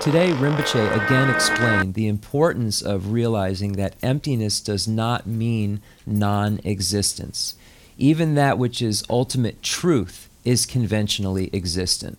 [0.00, 7.54] Today, Rinpoche again explained the importance of realizing that emptiness does not mean non existence.
[7.98, 12.18] Even that which is ultimate truth is conventionally existent.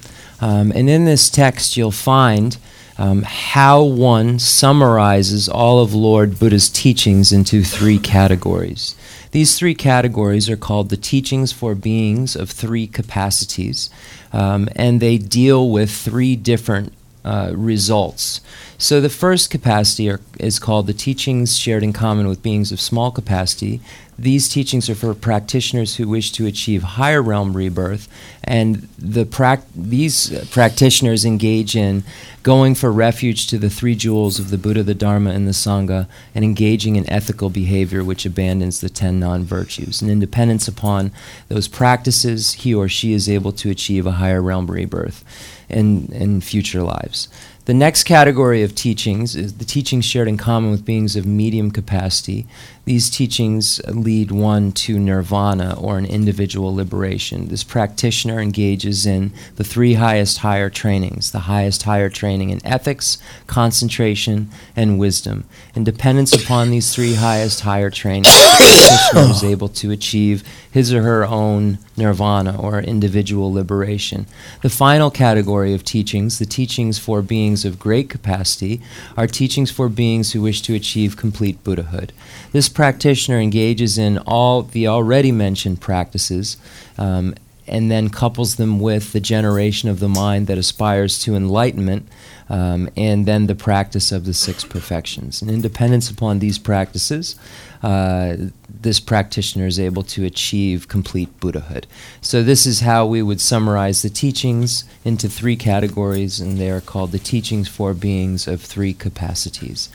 [0.41, 2.57] Um, and in this text, you'll find
[2.97, 8.95] um, how one summarizes all of Lord Buddha's teachings into three categories.
[9.31, 13.89] These three categories are called the teachings for beings of three capacities,
[14.33, 16.91] um, and they deal with three different
[17.23, 18.41] uh, results.
[18.77, 22.81] So the first capacity are, is called the teachings shared in common with beings of
[22.81, 23.79] small capacity.
[24.21, 28.07] These teachings are for practitioners who wish to achieve higher realm rebirth,
[28.43, 32.03] and the prac- these practitioners engage in
[32.43, 36.07] going for refuge to the three jewels of the Buddha, the Dharma, and the Sangha,
[36.35, 40.03] and engaging in ethical behavior which abandons the ten non virtues.
[40.03, 41.11] And in dependence upon
[41.47, 45.25] those practices, he or she is able to achieve a higher realm rebirth
[45.67, 47.27] in, in future lives.
[47.65, 51.69] The next category of teachings is the teachings shared in common with beings of medium
[51.69, 52.47] capacity.
[52.83, 57.47] These teachings lead one to nirvana or an individual liberation.
[57.49, 63.19] This practitioner engages in the three highest higher trainings the highest higher training in ethics,
[63.45, 65.45] concentration, and wisdom.
[65.75, 70.93] In dependence upon these three highest higher trainings, the practitioner is able to achieve his
[70.93, 74.25] or her own nirvana or individual liberation.
[74.61, 78.81] The final category of teachings, the teachings for beings of great capacity,
[79.15, 82.13] are teachings for beings who wish to achieve complete Buddhahood.
[82.51, 86.57] This practitioner engages in all the already mentioned practices.
[86.97, 87.35] Um,
[87.67, 92.07] and then couples them with the generation of the mind that aspires to enlightenment,
[92.49, 95.41] um, and then the practice of the six perfections.
[95.41, 97.35] And in dependence upon these practices,
[97.81, 98.35] uh,
[98.69, 101.87] this practitioner is able to achieve complete Buddhahood.
[102.19, 106.81] So, this is how we would summarize the teachings into three categories, and they are
[106.81, 109.89] called the teachings for beings of three capacities.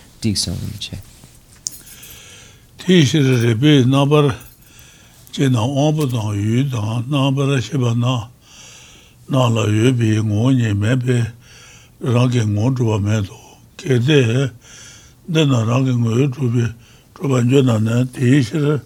[2.81, 4.35] tī shir rīpi nāmbar
[5.33, 8.17] chē nā āmbu tāng yu tāng nāmbar shibā nā
[9.33, 11.17] nā lā yu bī ngō nye mē bī
[12.05, 13.41] rāngi ngō chūpa mē tō
[13.81, 14.21] kē tē
[15.33, 16.69] dē nā rāngi ngō yu chūpi
[17.17, 18.81] chūpa njō nā nē tī shir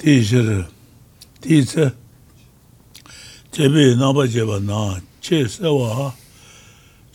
[0.00, 0.64] tī shir
[1.40, 1.90] tī tsē
[3.50, 6.12] chē bī nāmbar chē bā nā chē sē wā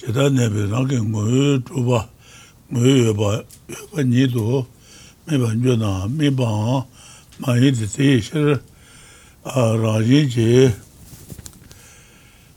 [0.02, 2.08] chē tā nē bī rāngi ngō yu chūpa
[2.74, 3.36] ngō yu yu bā
[3.70, 4.66] yu bā nī tō
[5.26, 6.86] mīpa nyo
[7.42, 8.62] mā yī tī tī shir
[9.44, 10.72] rājī jī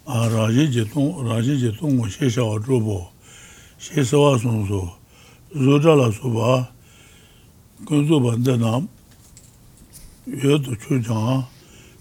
[0.06, 2.98] rājī jī tōng, rājī jī tōng wā shē shā wā chō bō
[3.82, 4.82] shē sā wā sōng sō
[5.64, 6.52] zō chā lā sō bā
[7.90, 8.72] gōng sō bā ndā nā
[10.30, 11.42] yō tō chū chāng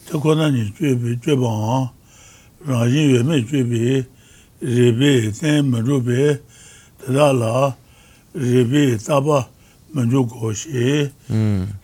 [0.05, 1.57] tā kō nā nī chū bī chū bā
[2.69, 4.05] rājī yō mē chū bī
[4.61, 6.33] rī bī tēn mē rū bī
[7.01, 7.71] tā dā lā
[8.37, 9.47] rī bī tā bā
[9.97, 11.09] manchu goshi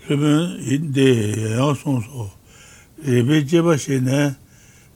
[0.05, 2.29] ribin indi yang songso
[3.01, 4.35] ribi jeba shi ne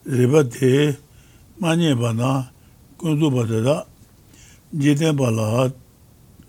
[0.05, 0.93] riba di
[1.59, 2.45] manye ba na
[2.97, 3.85] kunzu ba dada
[4.71, 5.65] jiden ba la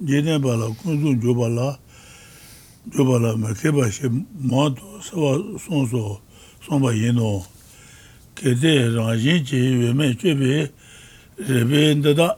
[0.05, 1.79] jiden ba la kunzu jo ba la
[2.93, 4.05] jo ba la ma ke ba shi
[4.45, 6.21] ma to sawa songso
[6.61, 7.41] songba yino
[8.37, 10.69] kede rangjin chi yume chebe
[11.49, 12.37] ribi dada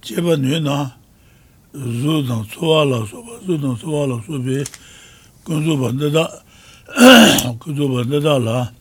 [0.00, 1.01] jeba nyo na
[1.72, 4.62] zu dang suwa la soba, zu dang suwa la sobi,
[5.44, 6.44] kunzu ban dada,
[7.58, 8.72] kunzu ban dada la,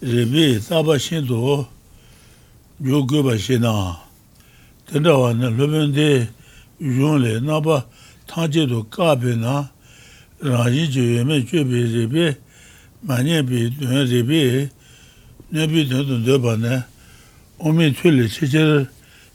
[0.00, 1.66] ribi taba shindu,
[2.80, 4.00] yu guba shina,
[4.86, 6.26] tanda wana lubundi
[6.80, 7.84] yunli, naba
[8.26, 9.68] tangji du kabi na,
[10.40, 12.36] rangi ji yume jubi ribi,
[13.04, 14.70] manye bi dun ribi,
[15.52, 16.86] nabi dun dun daba na,
[17.58, 18.88] umi tuli chichir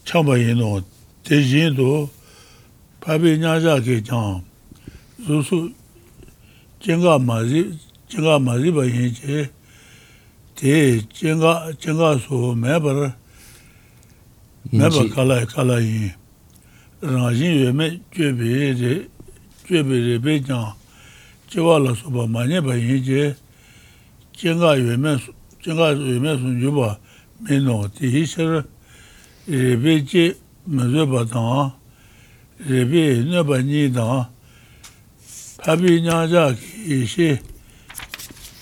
[0.04, 0.82] chamba yinu,
[1.26, 2.10] te yin do
[3.02, 4.44] pabi nyaja ke kyang
[5.26, 5.74] su su
[6.80, 7.74] jenga ma zi
[8.08, 9.50] jenga ma zi ba yin che
[10.54, 13.18] te jenga jenga su me bar
[14.72, 16.14] me bar kala kala yin
[17.02, 19.10] rang yin yue me jue be re
[19.66, 20.74] jue be re be kyang
[21.50, 23.36] jiwa la su ba ma nye ba yin che
[24.38, 25.18] jenga yue me
[25.64, 27.00] jenga yue me sun ju ba
[27.42, 28.64] me no ti hi shir
[29.48, 31.74] re be che mazhe pa tanga,
[32.68, 34.30] rebi nyoba nyi tanga,
[35.64, 37.40] tabi nyanja ki ishi,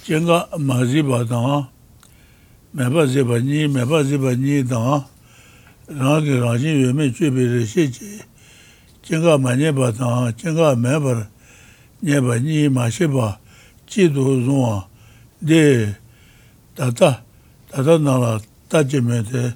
[0.05, 1.69] jenga mazi pa tanga,
[2.73, 5.07] meba zeba nyi, meba zeba nyi tanga,
[5.87, 8.19] rangi rangi yume chubi rishi chi,
[9.03, 11.29] jenga ma nye pa tanga, jenga meba
[12.01, 13.39] nye pa nyi ma shi pa,
[13.87, 14.87] chi tu zungwa,
[15.39, 15.95] de
[16.75, 17.23] tata,
[17.71, 19.55] tata nala, tachi me te,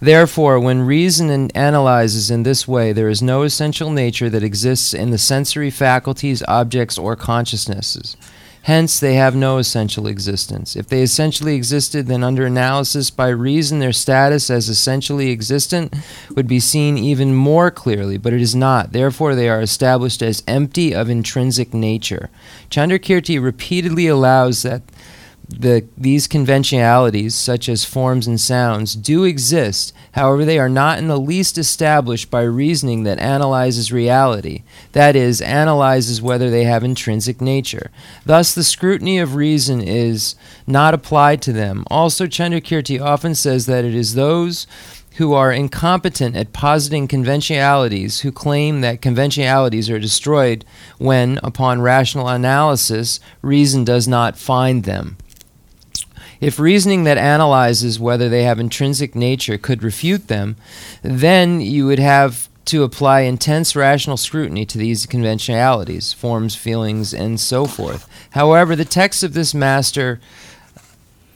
[0.00, 5.10] Therefore, when reason analyzes in this way, there is no essential nature that exists in
[5.10, 8.16] the sensory faculties, objects, or consciousnesses.
[8.62, 10.76] Hence, they have no essential existence.
[10.76, 15.94] If they essentially existed, then under analysis by reason, their status as essentially existent
[16.34, 18.92] would be seen even more clearly, but it is not.
[18.92, 22.28] Therefore, they are established as empty of intrinsic nature.
[22.70, 24.82] Chandrakirti repeatedly allows that
[25.50, 29.92] the, these conventionalities, such as forms and sounds, do exist.
[30.12, 34.62] However, they are not in the least established by reasoning that analyzes reality,
[34.92, 37.90] that is, analyzes whether they have intrinsic nature.
[38.24, 40.34] Thus, the scrutiny of reason is
[40.66, 41.84] not applied to them.
[41.88, 44.66] Also, Chandrakirti often says that it is those
[45.16, 50.64] who are incompetent at positing conventionalities who claim that conventionalities are destroyed
[50.98, 55.18] when, upon rational analysis, reason does not find them.
[56.40, 60.56] If reasoning that analyzes whether they have intrinsic nature could refute them,
[61.02, 67.40] then you would have to apply intense rational scrutiny to these conventionalities, forms, feelings, and
[67.40, 68.08] so forth.
[68.30, 70.20] However, the text of this master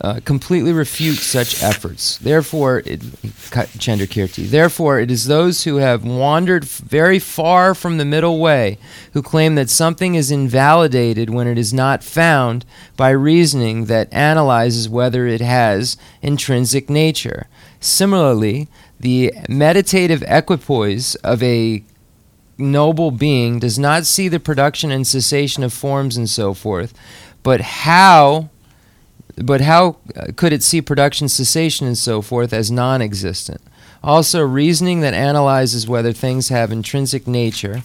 [0.01, 2.19] uh, completely refute such efforts.
[2.19, 4.49] Therefore, it, Chandrakirti.
[4.49, 8.79] Therefore, it is those who have wandered very far from the middle way
[9.13, 12.65] who claim that something is invalidated when it is not found
[12.97, 17.47] by reasoning that analyzes whether it has intrinsic nature.
[17.81, 18.69] Similarly,
[18.99, 21.85] the meditative equipoise of a
[22.59, 26.95] noble being does not see the production and cessation of forms and so forth,
[27.43, 28.51] but how
[29.37, 33.61] but how uh, could it see production cessation and so forth as non existent?
[34.03, 37.83] Also, reasoning that analyzes whether things have intrinsic nature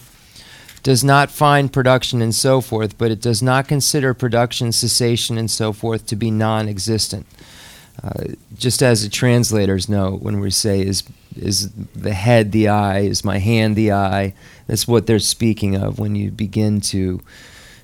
[0.82, 5.50] does not find production and so forth, but it does not consider production, cessation, and
[5.50, 7.26] so forth to be non existent.
[8.02, 8.24] Uh,
[8.56, 11.02] just as the translators know when we say, is,
[11.36, 14.32] is the head the eye, is my hand the eye,
[14.66, 17.20] that's what they're speaking of when you begin to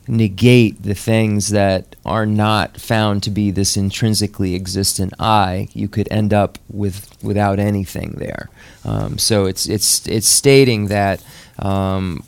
[0.08, 6.08] negate the things that are not found to be this intrinsically existent I, you could
[6.10, 8.48] end up with without anything there.
[8.84, 11.24] Um, so it's it's it's stating that
[11.58, 12.24] um,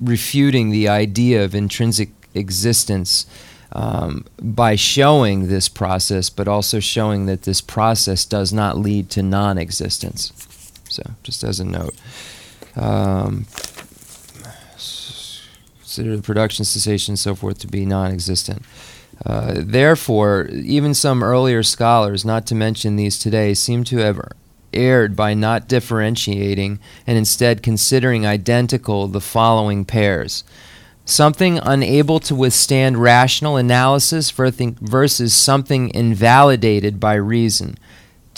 [0.00, 3.26] refuting the idea of intrinsic existence.
[3.70, 9.22] Um, by showing this process, but also showing that this process does not lead to
[9.22, 10.32] non existence.
[10.88, 11.94] So, just as a note.
[12.76, 13.44] Um,
[15.98, 18.62] consider the production cessation and so forth to be non existent.
[19.26, 24.20] Uh, therefore, even some earlier scholars, not to mention these today, seem to have
[24.72, 30.44] erred by not differentiating and instead considering identical the following pairs
[31.04, 37.74] something unable to withstand rational analysis versus something invalidated by reason.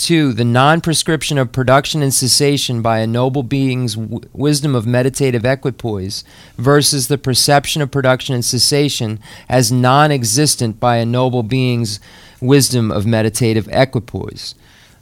[0.01, 4.87] Two, the non prescription of production and cessation by a noble being's w- wisdom of
[4.87, 6.23] meditative equipoise
[6.57, 11.99] versus the perception of production and cessation as non existent by a noble being's
[12.41, 14.55] wisdom of meditative equipoise.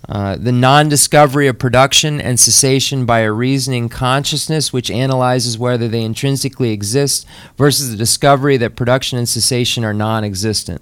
[0.10, 5.88] Uh, the non discovery of production and cessation by a reasoning consciousness which analyzes whether
[5.88, 7.26] they intrinsically exist
[7.56, 10.82] versus the discovery that production and cessation are non existent.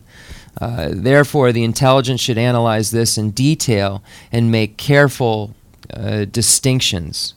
[0.60, 5.56] Uh, therefore, the intelligence should analyze this in detail and make careful
[5.94, 7.36] uh, distinctions.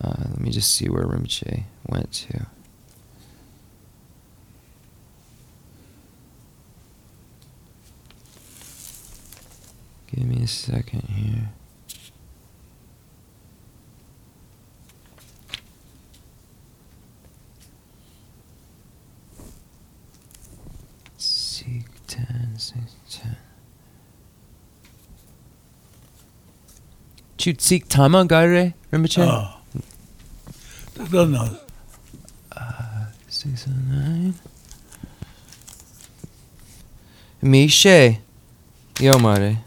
[0.00, 2.46] Uh, let me just see where Rinpoche went to.
[10.14, 11.48] Give me a second here.
[21.16, 22.74] Seek 10, seek
[23.10, 23.36] 10.
[27.52, 29.26] Tsik Tama Gaire Rinpoche?
[29.26, 29.60] Oh.
[31.00, 31.34] I don't.
[31.36, 34.34] Uh, six nine.
[37.42, 38.18] Mishe.
[38.94, 39.58] Yomare.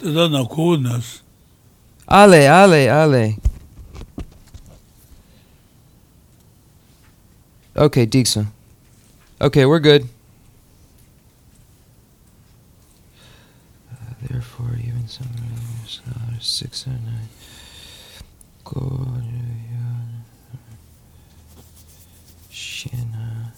[0.00, 1.22] I don't coolness.
[2.08, 3.36] Ale, ale, ale.
[7.76, 8.46] Okay, Deekson.
[9.40, 10.08] Okay, we're good.
[14.65, 15.27] therefore, even some
[16.09, 17.29] uh, six or nine.
[18.63, 19.05] Go.
[22.49, 23.51] Shina.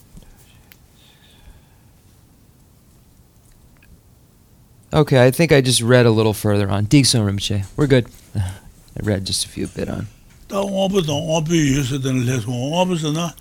[4.93, 6.86] Okay, I think I just read a little further on.
[6.86, 7.65] Dixon Rinpoche.
[7.77, 8.08] We're good.
[8.36, 10.08] I read just a few bit on.
[10.50, 13.34] 다 원부도 원비 유스든 레스 원부스나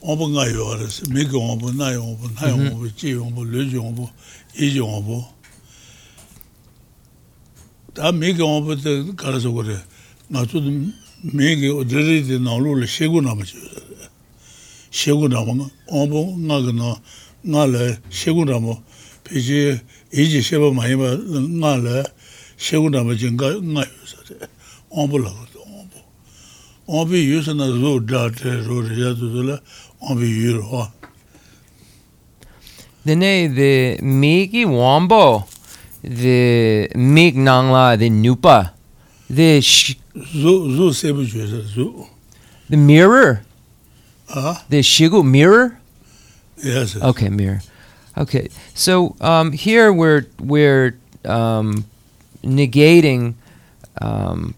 [0.00, 4.08] 원부가 요르스 미고 원부 나 원부 나 원부 지 원부 르지 원부
[4.54, 5.24] 이지 원부
[7.96, 9.76] 다 미고 원부도 가르쳐 그래
[10.28, 10.60] 나도
[11.22, 13.54] 미고 드리디 나로를 쉬고 남지
[14.90, 16.96] 쉬고 남은 원부 나가나
[17.42, 18.82] 나래 쉬고 남어
[19.24, 19.78] 비지
[20.12, 21.16] 이지 쉬어 많이 봐
[21.60, 22.02] 나래
[22.56, 24.48] 쉬고 남은 진가 나 요새
[24.88, 25.36] 원부라고
[25.66, 25.96] 원부
[26.86, 29.60] 원비 유스나 로 다테 로 야도라
[30.00, 30.88] 원비 유로
[33.04, 35.44] Dene the Migi Wombo,
[36.03, 38.71] the Mig Nangla, the Nupa,
[39.29, 39.95] the sh-
[42.69, 43.43] the mirror,
[44.33, 44.55] uh?
[44.69, 45.79] the Shigu mirror.
[46.57, 47.03] Yes, yes.
[47.03, 47.61] Okay, mirror.
[48.17, 51.85] Okay, so um, here we're we're um,
[52.43, 53.35] negating.
[54.01, 54.55] Um,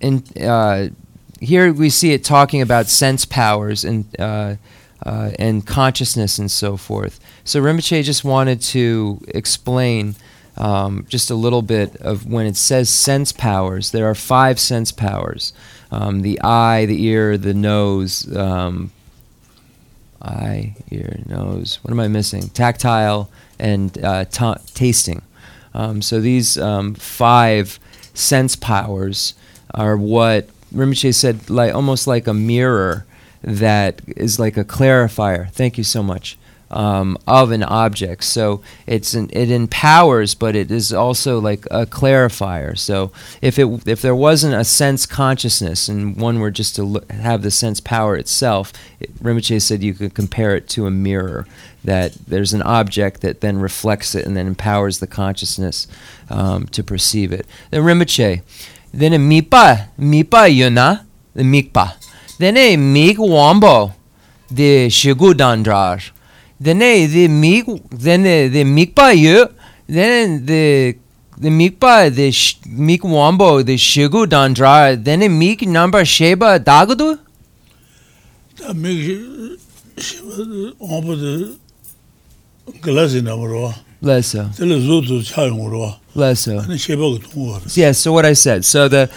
[0.00, 0.88] and uh,
[1.40, 4.56] here we see it talking about sense powers and uh,
[5.04, 7.20] uh, and consciousness and so forth.
[7.44, 10.16] So Rinpoche just wanted to explain
[10.56, 13.90] um, just a little bit of when it says sense powers.
[13.90, 15.52] There are five sense powers:
[15.90, 18.34] um, the eye, the ear, the nose.
[18.36, 18.92] Um,
[20.22, 21.78] eye, ear, nose.
[21.82, 22.48] What am I missing?
[22.48, 25.22] Tactile and uh, ta tasting.
[25.74, 27.78] Um, so these um, five
[28.14, 29.34] sense powers
[29.74, 33.04] are what Rinpoche said, like almost like a mirror
[33.46, 35.50] that is like a clarifier.
[35.50, 36.36] Thank you so much.
[36.68, 41.86] Um, of an object, so it's an, it empowers, but it is also like a
[41.86, 42.76] clarifier.
[42.76, 47.42] So if it if there wasn't a sense consciousness and one were just to have
[47.42, 51.46] the sense power itself, it, Rinpoche said you could compare it to a mirror.
[51.84, 55.86] That there's an object that then reflects it and then empowers the consciousness
[56.28, 57.46] um, to perceive it.
[57.70, 58.42] The Rinpoche,
[58.92, 61.94] then a mipa mipa yuna the mikpa,
[62.38, 63.92] then Dene mig wombo
[64.48, 66.10] the de shigudandrar.
[66.60, 69.48] Dene the mig dene the mikpa yu.
[69.88, 70.96] then the
[71.38, 72.30] the mikpa the
[72.66, 75.02] mik wombo the Shigu Dondra.
[75.02, 77.18] Then Dene mik number sheba dagudu.
[78.56, 79.60] The mik
[79.98, 81.58] sheba wombo the
[82.80, 83.74] glazi namro.
[84.02, 84.50] Lessa.
[84.54, 85.96] Tele zuzu chayungro.
[86.14, 86.62] Lessa.
[86.64, 87.76] Ane sheba gutungo.
[87.76, 87.98] Yes.
[87.98, 88.64] So what I said.
[88.64, 89.10] So the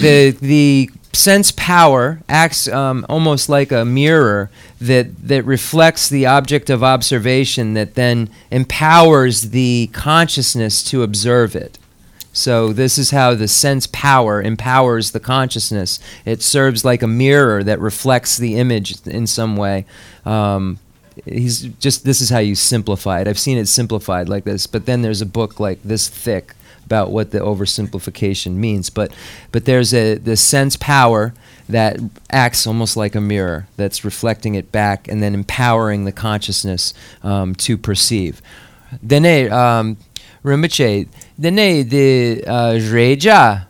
[0.00, 6.70] the the sense power acts um, almost like a mirror that that reflects the object
[6.70, 11.78] of observation that then empowers the consciousness to observe it.
[12.32, 15.98] So this is how the sense power empowers the consciousness.
[16.24, 19.86] It serves like a mirror that reflects the image in some way.
[20.24, 20.78] Um,
[21.24, 23.28] he's just this is how you simplify it.
[23.28, 26.54] I've seen it simplified like this, but then there's a book like this thick
[26.88, 29.12] about what the oversimplification means, but
[29.52, 31.34] but there's a the sense power
[31.68, 36.94] that acts almost like a mirror that's reflecting it back and then empowering the consciousness
[37.22, 38.40] um, to perceive.
[39.06, 39.98] Dene eh, um,
[40.42, 43.66] Rinpoche, dene eh, the uh, Reja,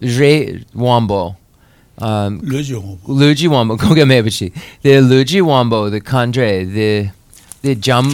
[0.00, 1.36] Re Wambo.
[1.98, 2.98] Um, Luji Wambo.
[3.08, 4.06] Luji Wambo, Koga
[4.82, 7.10] The Luji Wambo, the Kandre, the
[7.62, 8.04] the Jam.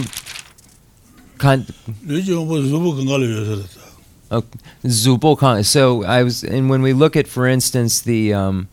[1.37, 1.61] Kan,
[2.03, 3.76] Luji Wambo is Zubu Kangalu
[4.31, 4.59] Okay.
[4.83, 5.65] Zubulkan.
[5.65, 8.67] So I was, and when we look at, for instance, the um,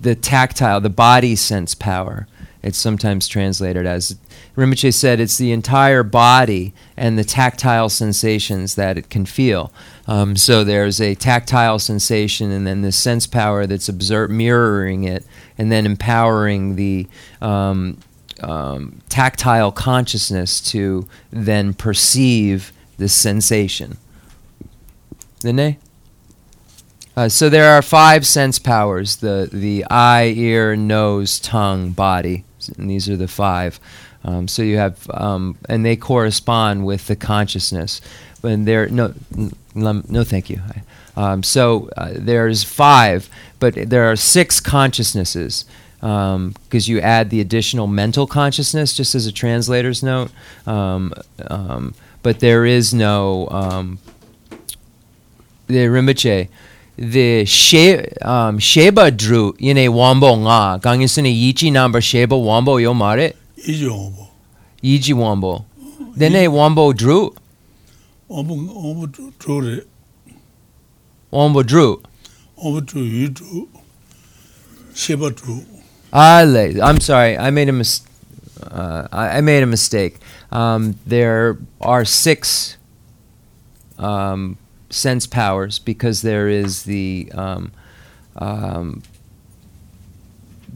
[0.00, 2.26] the tactile, the body sense power,
[2.62, 4.16] it's sometimes translated as
[4.56, 9.72] Rinpoche said, it's the entire body and the tactile sensations that it can feel.
[10.06, 15.24] Um, so there's a tactile sensation, and then the sense power that's observe, mirroring it,
[15.58, 17.08] and then empowering the
[17.40, 17.98] um,
[18.40, 23.98] um, tactile consciousness to then perceive the sensation.
[25.44, 25.78] Didn't
[27.16, 32.44] uh, so there are five sense powers: the the eye, ear, nose, tongue, body,
[32.76, 33.78] and these are the five.
[34.24, 38.00] Um, so you have, um, and they correspond with the consciousness.
[38.40, 39.14] When there, no,
[39.74, 40.60] no, thank you.
[41.16, 45.66] Um, so uh, there's five, but there are six consciousnesses
[46.00, 50.30] because um, you add the additional mental consciousness, just as a translator's note.
[50.66, 51.14] Um,
[51.48, 53.48] um, but there is no
[55.66, 56.48] the Rinpoche
[56.96, 60.78] the she um sheba dru yene wombo nga.
[60.80, 63.34] Gangi sene yichi number sheba wombo yo mare?
[63.66, 64.28] Yiji wombo
[64.82, 65.64] yiji wombo
[66.16, 67.34] dene wombo dru
[68.28, 69.06] wombo wombo
[69.38, 69.82] dru re.
[71.32, 72.00] Wombo dru
[72.56, 73.68] wombo dru yi dru
[74.94, 75.32] sheba
[76.12, 78.02] Ale, I'm sorry, I made a mis-
[78.62, 80.18] uh, I, I made a mistake.
[80.52, 82.76] Um, there are six
[83.98, 84.56] um,
[84.94, 87.72] sense powers because there is the um,
[88.36, 89.02] um,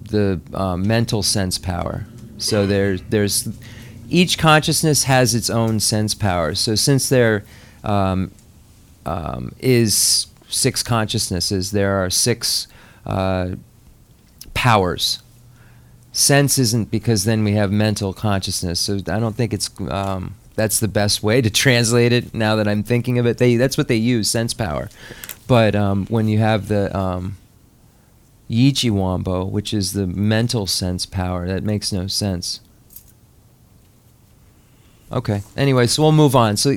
[0.01, 2.07] the uh, mental sense power.
[2.39, 3.49] So there, there's
[4.09, 6.55] each consciousness has its own sense power.
[6.55, 7.45] So since there
[7.85, 8.33] um,
[9.07, 12.69] um is six consciousnesses, there are six
[13.07, 13.51] uh,
[14.55, 15.23] powers.
[16.13, 18.81] Sense isn't because then we have mental consciousness.
[18.81, 22.35] So I don't think it's um, that's the best way to translate it.
[22.35, 24.91] Now that I'm thinking of it, they that's what they use sense power.
[25.47, 27.39] But um, when you have the um,
[28.51, 28.91] Yichi
[29.51, 32.61] which is the mental sense power, that makes no sense.
[35.11, 35.43] Okay.
[35.57, 36.57] Anyway, so we'll move on.
[36.57, 36.71] So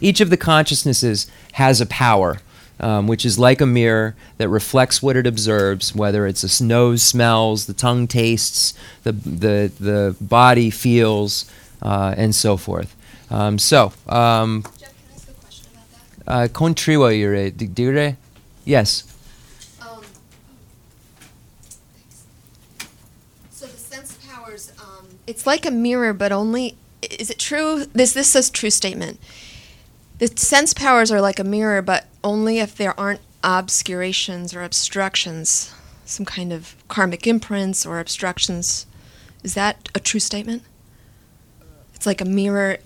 [0.00, 2.40] each of the consciousnesses has a power,
[2.78, 7.02] um, which is like a mirror that reflects what it observes, whether it's a nose
[7.02, 12.94] smells, the tongue tastes, the the the body feels, uh, and so forth.
[13.30, 16.44] Um, so, um, Jeff, can I ask a question about that?
[16.44, 18.16] uh, kontriwa ire dire?
[18.64, 19.04] Yes.
[19.80, 20.02] Um.
[23.50, 26.76] So the sense powers, um, it's like a mirror, but only.
[27.02, 27.84] Is it true?
[27.92, 29.18] This this says true statement.
[30.18, 35.74] The sense powers are like a mirror, but only if there aren't obscurations or obstructions,
[36.04, 38.86] some kind of karmic imprints or obstructions.
[39.42, 40.62] Is that a true statement?
[41.94, 42.78] It's like a mirror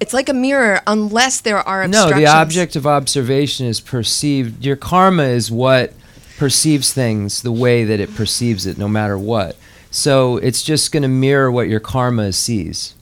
[0.00, 4.64] it's like a mirror unless there are No, the object of observation is perceived.
[4.64, 5.94] Your karma is what
[6.36, 9.56] perceives things the way that it perceives it, no matter what.
[9.90, 12.94] So it's just going to mirror what your karma sees.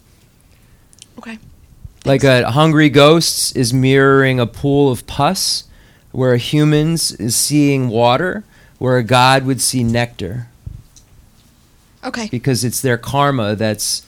[1.19, 1.39] Okay.
[2.05, 5.65] Like a hungry ghost is mirroring a pool of pus,
[6.13, 8.45] where a humans is seeing water,
[8.79, 10.49] where a god would see nectar.
[12.05, 12.29] Okay.
[12.31, 14.07] Because it's their karma that's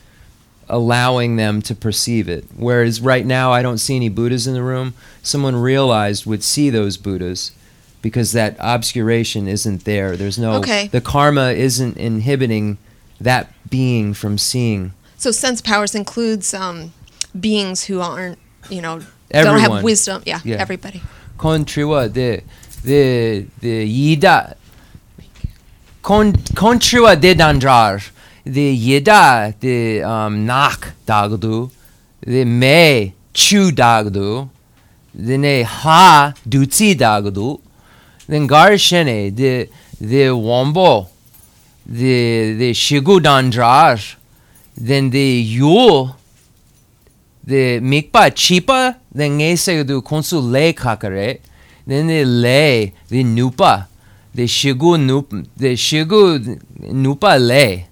[0.69, 2.45] allowing them to perceive it.
[2.55, 4.93] Whereas right now, I don't see any Buddhas in the room.
[5.23, 7.51] Someone realized would see those Buddhas
[8.01, 10.15] because that obscuration isn't there.
[10.15, 10.87] There's no, okay.
[10.87, 12.77] the karma isn't inhibiting
[13.19, 14.93] that being from seeing.
[15.17, 16.93] So sense powers includes um,
[17.37, 18.37] beings who aren't,
[18.69, 19.01] you know,
[19.31, 19.61] Everyone.
[19.61, 20.23] don't have wisdom.
[20.25, 20.57] Yeah, yeah.
[20.57, 21.01] everybody.
[21.37, 22.43] Kontriwa de
[22.83, 24.55] de de yida
[26.01, 28.09] kon kontriwa de dandrar
[28.53, 31.69] the yeda the um, nak dagdu
[32.21, 34.49] the me chu dagdu
[35.13, 37.59] the ne ha dutsi dagdu
[38.27, 41.07] then garshene the the wombo
[41.85, 44.15] the the shigu dandrar
[44.75, 46.15] then the yul
[47.43, 51.39] the mikpa chipa then ngese du konsu le kakare
[51.87, 53.87] then the le the nupa
[54.35, 56.59] the shigu nup the shigu
[56.91, 57.86] nupa le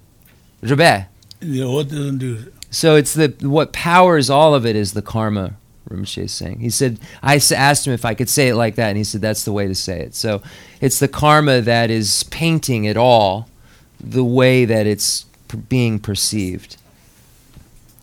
[2.71, 5.55] so it's the what powers all of it is the karma.
[5.89, 6.59] Rinpoche is saying.
[6.59, 9.21] He said, I asked him if I could say it like that, and he said
[9.21, 10.15] that's the way to say it.
[10.15, 10.41] So
[10.81, 13.47] it's the karma that is painting it all,
[13.99, 15.25] the way that it's
[15.69, 16.77] being perceived.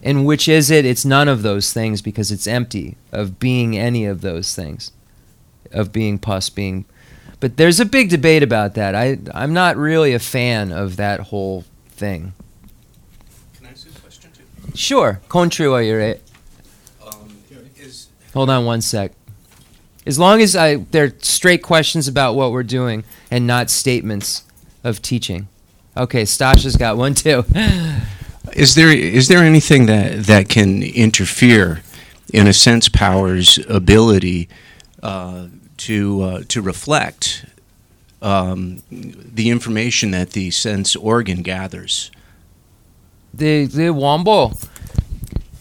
[0.02, 0.84] And which is it?
[0.84, 4.90] It's none of those things because it's empty of being any of those things,
[5.70, 6.84] of being pus, being.
[7.40, 8.94] But there's a big debate about that.
[8.94, 12.32] I I'm not really a fan of that whole thing.
[14.74, 15.20] Sure.
[15.28, 16.16] Kontriwa yure.
[17.06, 17.42] Um,
[17.76, 19.12] is, Hold on one sec.
[20.06, 24.44] As long as I they're straight questions about what we're doing and not statements
[24.82, 25.48] of teaching.
[25.96, 27.44] Okay, Stasha's got one too.
[28.54, 31.82] is there is there anything that that can interfere
[32.32, 34.48] in a sense power's ability
[35.02, 37.44] uh, to uh, to reflect
[38.22, 42.10] um, the information that the sense organ gathers?
[43.34, 44.52] the the Wombo,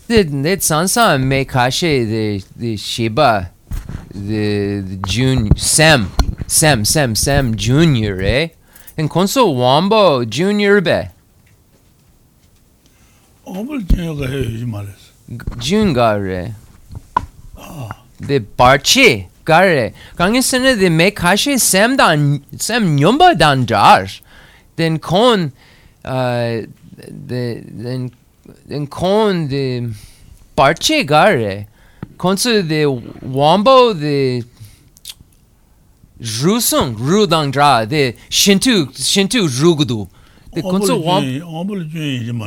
[0.08, 3.52] the Ned Sansa mekashi the the Shiba,
[4.14, 6.12] the, the Jun Sam
[6.48, 8.50] Sam Sam Sam Junior, eh?
[8.98, 11.04] And Consul Wombo Junior be.
[13.46, 15.12] Wombo Junior ga he mares.
[15.58, 16.56] Jun gare.
[17.58, 18.04] Ah.
[18.20, 19.94] The Barchi gare.
[20.18, 24.08] Kangisene the mekashi Sam dan Sam Nyumba dan jar.
[24.76, 25.54] Then kon
[26.04, 26.62] uh
[27.26, 28.10] de, în,
[28.68, 29.90] în con de
[30.54, 31.70] parchegare,
[32.16, 32.86] conso de
[33.32, 34.46] wombo de
[36.42, 40.10] Rusung, Rudang Dra, de Shintu, Shintu Rugudu.
[40.54, 41.88] De conso wom Ombul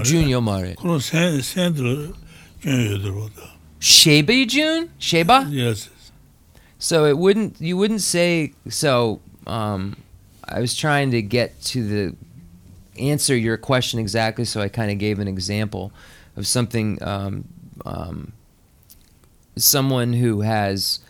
[0.05, 0.75] Junior Mare.
[0.75, 2.15] Cono Sandro
[2.61, 3.31] Junior
[3.79, 4.89] Sheba June?
[4.99, 5.49] Sheba?
[5.51, 5.89] Yes.
[6.79, 9.97] So it wouldn't you wouldn't say so um
[10.45, 12.15] I was trying to get to the
[12.99, 15.93] answer your question exactly so I kind of gave an example
[16.37, 17.49] of something um,
[17.85, 18.33] um,
[19.57, 21.01] someone who has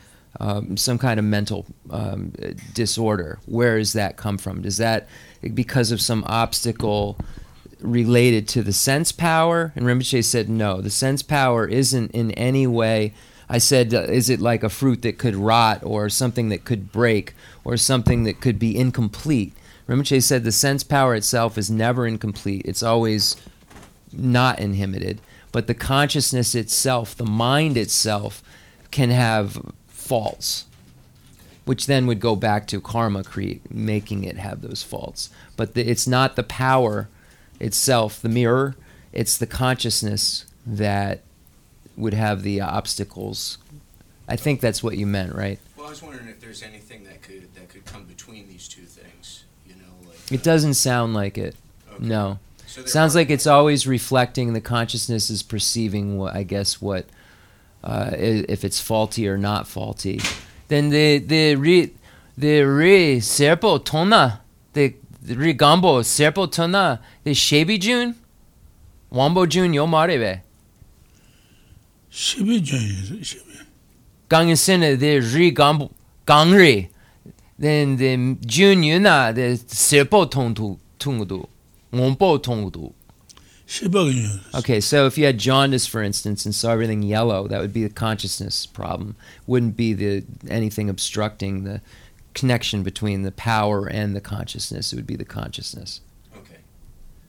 [0.40, 2.33] um, some kind of mental um,
[2.75, 3.38] disorder.
[3.47, 4.62] Where does that come from?
[4.62, 5.09] Does that
[5.55, 7.16] because of some obstacle
[7.81, 9.73] related to the sense power?
[9.77, 13.14] And Rinpoche said no the sense power isn't in any way
[13.49, 16.90] I said, uh, is it like a fruit that could rot or something that could
[16.90, 19.55] break or something that could be incomplete?
[19.88, 22.62] Rinpoche said the sense power itself is never incomplete.
[22.64, 23.37] It's always
[24.12, 25.20] not inhibited.
[25.53, 28.42] But the consciousness itself, the mind itself,
[28.90, 30.66] can have faults,
[31.64, 35.31] which then would go back to karma create, making it have those faults.
[35.57, 37.09] But the, it's not the power
[37.61, 38.75] itself, the mirror,
[39.12, 41.23] it's the consciousness that
[41.97, 43.59] would have the obstacles.
[44.27, 45.61] I think that's what you meant, right?
[45.77, 48.83] Well, I was wondering if there's anything that could that could come between these two
[48.83, 49.44] things.
[50.35, 51.55] It doesn't sound like it.
[51.92, 52.07] Okay.
[52.07, 52.40] No.
[52.66, 57.07] So Sounds like it's always reflecting the consciousness is perceiving what I guess what
[57.85, 60.20] uh, if it's faulty or not faulty.
[60.66, 61.92] Then the the re
[62.37, 64.40] the re serpo tona
[64.73, 68.16] the, the re gambo serpo tona the shabi jun
[69.12, 70.40] wambo jun yo marebe.
[72.11, 72.81] Shebi jun
[73.23, 73.62] shebi.
[74.29, 75.92] Gangisena the re gambo
[76.27, 76.88] gangri
[77.59, 81.47] then the jun yuna the serpo tong tu tungudu
[81.93, 82.93] wambo tongudu
[84.55, 87.83] Okay, so if you had jaundice, for instance, and saw everything yellow, that would be
[87.83, 89.17] the consciousness problem.
[89.47, 91.81] Wouldn't be the anything obstructing the
[92.35, 94.93] connection between the power and the consciousness.
[94.93, 96.01] It would be the consciousness.
[96.37, 96.59] Okay.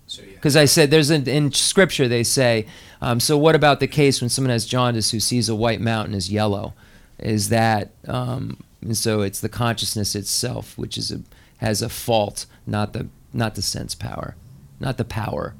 [0.07, 0.33] So yeah.
[0.33, 2.65] Because I said there's an, in scripture they say,
[3.01, 6.13] um, so what about the case when someone has jaundice who sees a white mountain
[6.13, 6.73] as yellow?
[7.17, 11.21] Is that um, and so it's the consciousness itself which is a,
[11.57, 14.35] has a fault, not the not the sense power,
[14.79, 15.55] not the power.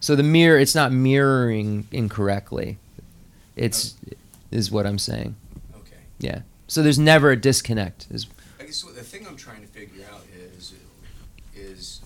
[0.00, 2.78] So the mirror, it's not mirroring incorrectly.
[3.56, 3.96] It's
[4.50, 5.34] is what I'm saying.
[5.74, 5.96] Okay.
[6.18, 6.40] Yeah.
[6.68, 8.06] So there's never a disconnect.
[8.10, 8.26] Is
[8.60, 10.74] I guess what the thing I'm trying to figure out is
[11.54, 12.00] is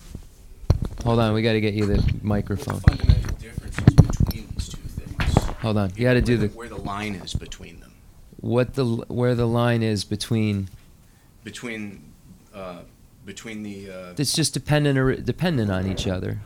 [1.03, 2.79] hold on, we got to get you the microphone.
[2.79, 5.43] fundamental differences between these two things.
[5.59, 7.80] Hold on, you got to do the where the line is between them.
[8.41, 10.67] What the where the line is between
[11.43, 12.11] Between
[12.53, 12.79] uh,
[13.25, 16.39] between the uh, it's just dependent or dependent on each other.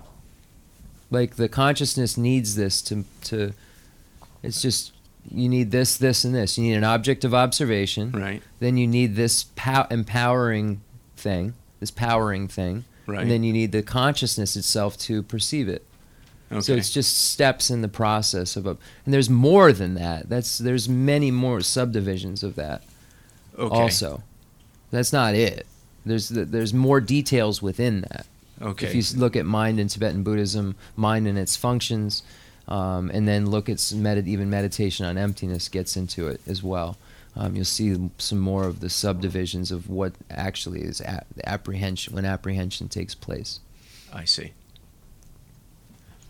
[1.10, 3.54] Like the consciousness needs this to to
[4.44, 4.92] it's just
[5.32, 6.58] you need this this and this.
[6.58, 8.12] You need an object of observation.
[8.12, 10.82] right Then you need this pow- empowering
[11.16, 13.22] thing, this powering thing, right.
[13.22, 15.84] and then you need the consciousness itself to perceive it.
[16.52, 16.62] Okay.
[16.62, 20.30] So it's just steps in the process of a and there's more than that.
[20.30, 22.84] That's there's many more subdivisions of that
[23.58, 23.76] okay.
[23.76, 24.24] also.
[24.92, 25.66] That's not it.
[26.06, 28.26] There's there's more details within that.
[28.62, 28.88] okay.
[28.88, 32.24] If you look at mind in Tibetan Buddhism, mind and its functions,
[32.68, 36.64] um, and then look at some medit- even meditation on emptiness gets into it as
[36.64, 36.98] well.
[37.36, 42.24] Um, you'll see some more of the subdivisions of what actually is a- apprehension when
[42.24, 43.60] apprehension takes place.
[44.14, 44.54] I see.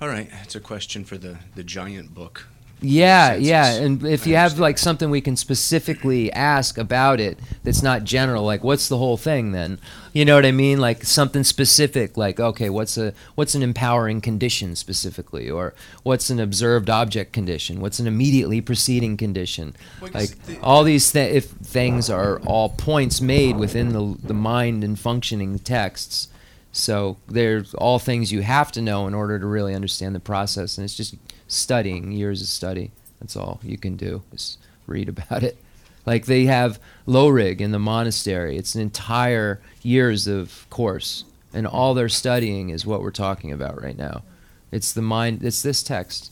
[0.01, 2.47] All right, that's a question for the the giant book.
[2.81, 4.62] Yeah, yeah, and if I you have understand.
[4.62, 9.15] like something we can specifically ask about it that's not general, like what's the whole
[9.15, 9.79] thing then?
[10.12, 10.79] You know what I mean?
[10.79, 16.39] Like something specific, like okay, what's a what's an empowering condition specifically, or what's an
[16.41, 17.79] observed object condition?
[17.79, 19.73] What's an immediately preceding condition?
[20.01, 24.34] Well, Like the- all these th- if things are all points made within the the
[24.34, 26.27] mind and functioning texts.
[26.75, 30.77] So they're all things you have to know in order to really understand the process,
[30.77, 31.15] and it's just
[31.47, 32.91] studying years of study.
[33.21, 35.57] That's all you can do is read about it.
[36.05, 38.57] Like they have Lorig in the monastery.
[38.57, 43.81] It's an entire years of course, and all they're studying is what we're talking about
[43.81, 44.23] right now.
[44.69, 45.43] It's the mind.
[45.43, 46.29] It's this text,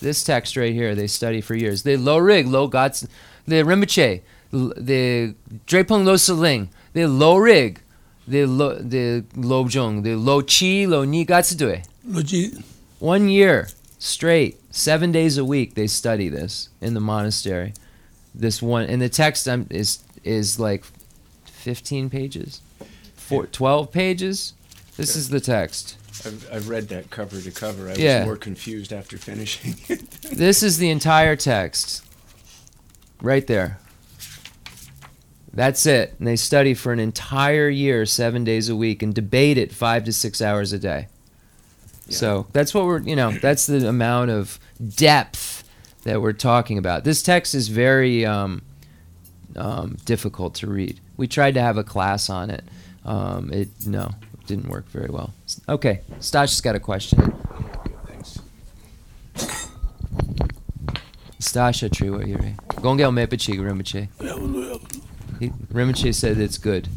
[0.00, 1.82] This text right here, they study for years.
[1.82, 3.06] The lo rig, lo gots,
[3.46, 5.34] the rinpoche, the
[5.66, 7.80] drepung lo seling, the lo rig,
[8.26, 11.82] the lo, the lo jung, the lo chi, lo ni gatsudue.
[12.04, 12.52] 罗基
[12.98, 17.74] One year straight, seven days a week, they study this in the monastery.
[18.34, 20.84] This one, and the text um, is is like
[21.44, 22.60] 15 pages,
[23.16, 24.54] Four, 12 pages.
[24.96, 25.96] This is the text.
[26.24, 27.88] I've, I've read that cover to cover.
[27.88, 29.74] I was more confused after finishing.
[30.32, 32.04] This is the entire text.
[33.20, 33.78] Right there.
[35.56, 36.14] That's it.
[36.18, 40.04] And they study for an entire year, seven days a week, and debate it five
[40.04, 41.08] to six hours a day.
[42.10, 44.60] So that's what we're, you know, that's the amount of
[44.94, 45.64] depth
[46.04, 47.04] that we're talking about.
[47.04, 48.62] This text is very um,
[49.56, 51.00] um, difficult to read.
[51.16, 52.62] We tried to have a class on it.
[53.04, 55.32] Um, it no, it didn't work very well.
[55.68, 57.34] Okay, Stash's got a question.
[58.06, 58.40] Thanks.
[61.40, 62.56] Stasha Triwa Yuri.
[62.68, 64.08] Gongel Mepachi Rinpoche.
[65.40, 66.88] He, said it's good.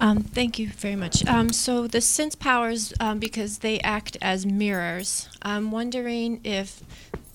[0.00, 1.26] Um, thank you very much.
[1.26, 6.82] Um, so the sense powers, um, because they act as mirrors, I'm wondering if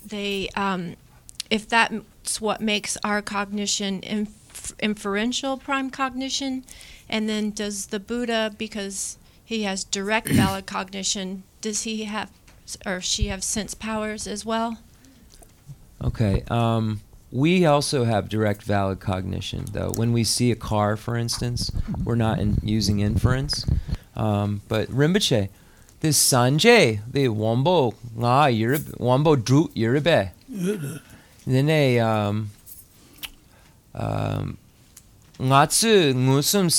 [0.06, 0.96] they, um,
[1.50, 6.64] if that's what makes our cognition inf- inferential prime cognition,
[7.10, 12.32] and then does the Buddha, because he has direct valid cognition, does he have
[12.86, 14.78] or she have sense powers as well?
[16.04, 16.44] Okay.
[16.50, 19.92] Um, we also have direct valid cognition, though.
[19.96, 21.72] When we see a car, for instance,
[22.04, 23.66] we're not in, using inference.
[24.16, 25.50] Um, but Rinpoche,
[26.02, 30.32] this Sanjay, the Wombo nga Yirib- Wombo Dru Yiribe.
[31.48, 32.52] Then a um,
[33.96, 34.58] um,
[35.40, 36.70] ngatsu ngusum.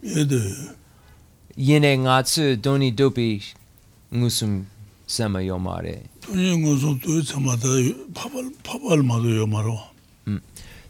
[0.00, 0.76] 也得
[1.56, 3.42] Yine ngatsu doni dopi
[4.14, 4.66] ngusum
[5.08, 5.40] sema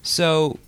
[0.02, 0.58] So,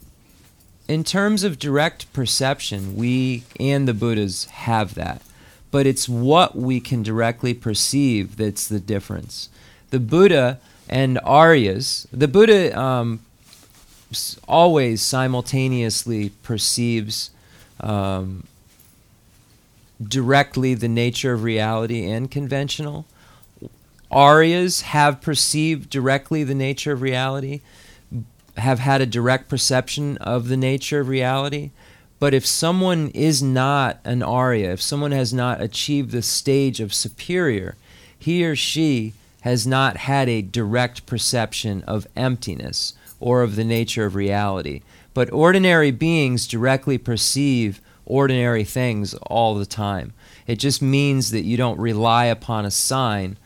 [0.89, 5.23] in terms of direct perception, we and the Buddhas have that.
[5.71, 9.49] But it's what we can directly perceive that's the difference.
[9.91, 10.59] The Buddha
[10.89, 13.21] and Aryas, the Buddha um,
[14.49, 17.31] always simultaneously perceives
[17.79, 18.45] um,
[20.03, 23.07] directly the nature of reality and conventional.
[24.11, 27.61] Aryas have perceived directly the nature of reality
[28.57, 31.71] have had a direct perception of the nature of reality.
[32.19, 36.93] But if someone is not an Arya, if someone has not achieved the stage of
[36.93, 37.77] superior,
[38.19, 44.05] he or she has not had a direct perception of emptiness or of the nature
[44.05, 44.83] of reality.
[45.15, 50.13] But ordinary beings directly perceive ordinary things all the time.
[50.47, 53.39] It just means that you don't rely upon a sign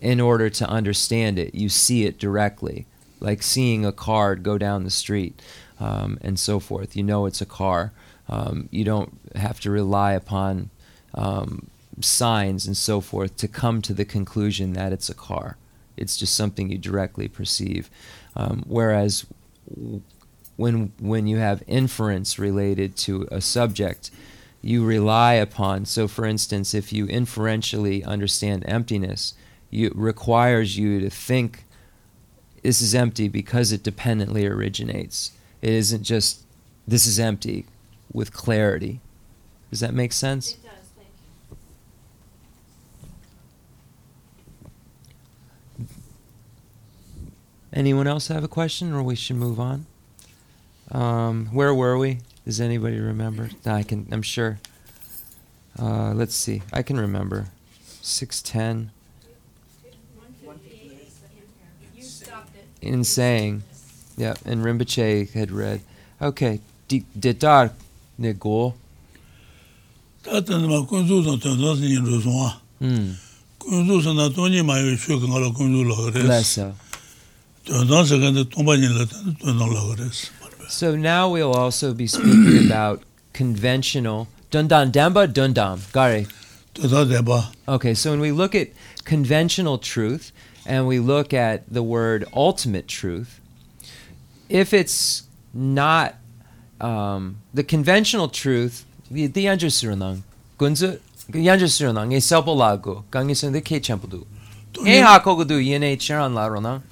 [0.00, 1.54] in order to understand it.
[1.54, 2.86] You see it directly
[3.20, 5.40] like seeing a car go down the street
[5.80, 6.94] um, and so forth.
[6.94, 7.92] You know it's a car.
[8.28, 10.70] Um, you don't have to rely upon
[11.14, 11.68] um,
[12.00, 15.56] signs and so forth to come to the conclusion that it's a car.
[15.96, 17.88] It's just something you directly perceive.
[18.36, 19.26] Um, whereas
[20.56, 24.10] when when you have inference related to a subject,
[24.60, 25.84] you rely upon.
[25.84, 29.34] So, for instance, if you inferentially understand emptiness,
[29.74, 31.64] you, it requires you to think
[32.62, 35.32] this is empty because it dependently originates.
[35.60, 36.44] It isn't just
[36.86, 37.66] this is empty
[38.12, 39.00] with clarity.
[39.70, 40.52] Does that make sense?
[40.52, 41.08] does, thank
[45.78, 45.86] you.
[47.72, 49.86] Anyone else have a question, or we should move on?
[50.92, 52.20] Um, where were we?
[52.44, 53.50] Does anybody remember?
[53.66, 54.06] I can.
[54.12, 54.60] I'm sure.
[55.78, 56.62] Uh, let's see.
[56.72, 57.46] I can remember.
[58.00, 58.90] Six ten.
[62.84, 63.62] in saying,
[64.16, 65.80] yeah, and Rinpoche had read,
[66.20, 67.72] okay, Ditar
[68.20, 68.74] Nigul.
[70.22, 72.54] Tatanima Kunzu san tanzas ni ruzwa.
[72.78, 73.12] Hmm.
[73.58, 76.24] Kunzu san na toni ma yu shu kan ala kunzu la gres.
[76.24, 76.74] Lessa.
[77.66, 80.30] Tanzas kan tomba ni la tan tonan la gres.
[80.68, 83.02] So now we'll also be speaking about
[83.34, 86.26] conventional Dundan Damba Dundam Gare.
[87.68, 88.68] Okay, so when we look at
[89.04, 90.32] conventional truth,
[90.66, 93.40] and we look at the word ultimate truth,
[94.48, 96.16] if it's not
[96.80, 100.22] um, the conventional truth, the yanjusurunang,
[100.58, 101.00] gunzu
[101.30, 104.26] yanjusurunang, esabolago, gangisun the ke champadu.
[104.86, 106.82] E hakogudu yene chiran la ronang.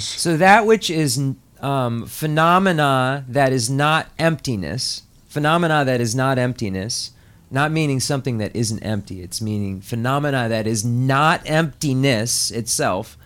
[0.00, 1.18] So that which is
[1.60, 7.10] um, phenomena that is not emptiness, phenomena that is not emptiness,
[7.50, 9.22] not meaning something that isn't empty.
[9.22, 13.16] It's meaning phenomena that is not emptiness itself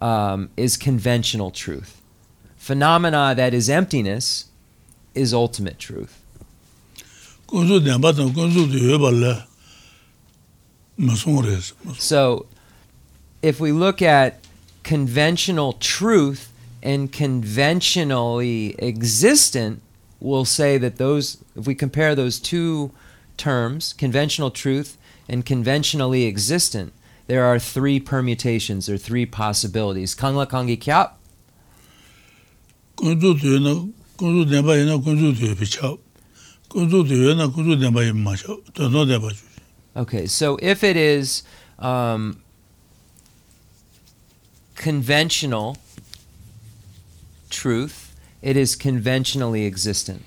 [0.00, 2.00] um, is conventional truth.
[2.56, 4.46] Phenomena that is emptiness
[5.14, 6.22] is ultimate truth.
[11.98, 12.46] So,
[13.42, 14.38] if we look at
[14.82, 19.82] conventional truth and conventionally existent,
[20.20, 22.92] we'll say that those, if we compare those two
[23.40, 24.98] terms, conventional truth
[25.28, 26.92] and conventionally existent,
[27.26, 30.14] there are three permutations or three possibilities.
[30.14, 31.12] Kangla kangi kyap,
[32.96, 35.98] kunzu tu yuena, kunzu denpa yuena kunzu tu yuebi chao.
[36.68, 38.56] kunzu tu yuena kunzu denpa yuebi chao.
[38.74, 39.44] Tano denpa chu.
[39.96, 41.42] Okay, so if it is
[41.78, 42.42] um,
[44.74, 45.78] conventional
[47.48, 50.24] truth, it is conventionally existent.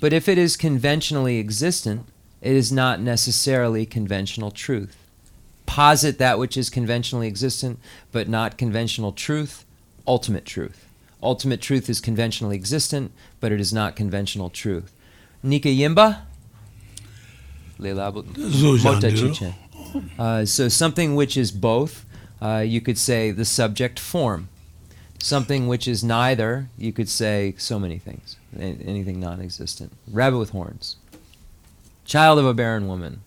[0.00, 2.06] But if it is conventionally existent,
[2.44, 4.96] it is not necessarily conventional truth.
[5.64, 7.78] Posit that which is conventionally existent,
[8.12, 9.64] but not conventional truth,
[10.06, 10.86] ultimate truth.
[11.22, 14.92] Ultimate truth is conventionally existent, but it is not conventional truth.
[15.42, 16.20] Nika Yimba?
[17.78, 19.28] Leila Abu- Zu xiang Mota di ro.
[19.28, 19.54] Chichen.
[20.18, 22.04] Uh, so something which is both,
[22.42, 24.48] uh, you could say the subject form.
[25.18, 28.36] Something which is neither, you could say so many things.
[28.58, 29.92] Anything non-existent.
[30.12, 30.96] Rabbit with horns.
[32.04, 33.22] Child of a barren woman.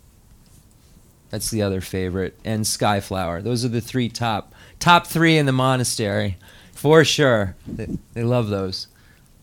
[1.29, 2.37] That's the other favorite.
[2.45, 3.43] And Skyflower.
[3.43, 6.37] Those are the three top top three in the monastery,
[6.73, 7.55] for sure.
[7.67, 8.87] They, they love those.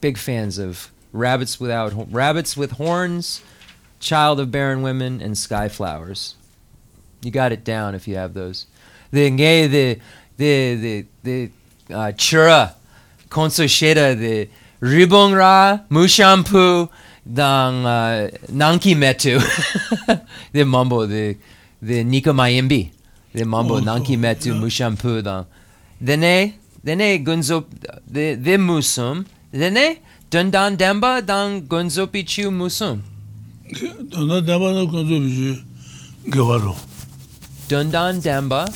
[0.01, 3.43] Big fans of rabbits without rabbits with horns,
[4.01, 6.35] child of barren women, and skyflowers.
[7.23, 8.67] You got it down if you have those.
[9.11, 10.01] The the
[10.37, 11.51] the the the
[11.91, 12.75] uh, chura
[13.29, 14.49] konso sheda the
[14.81, 16.91] ribongra mushampu
[17.41, 19.41] dang uh, nanki metu
[20.53, 21.37] the mambo the
[21.81, 22.91] the nika mayimbi
[23.33, 24.61] the mambo Oh, nanki metu yeah.
[24.61, 25.47] mushampu dang
[26.03, 27.65] dene dene gunzo
[28.07, 29.99] the the musum dene
[30.31, 33.01] dundan demba dang gunzo pichu musum
[34.11, 36.77] Tano denpa na kunzu bi chu gewa ro.
[37.69, 38.69] dundan demba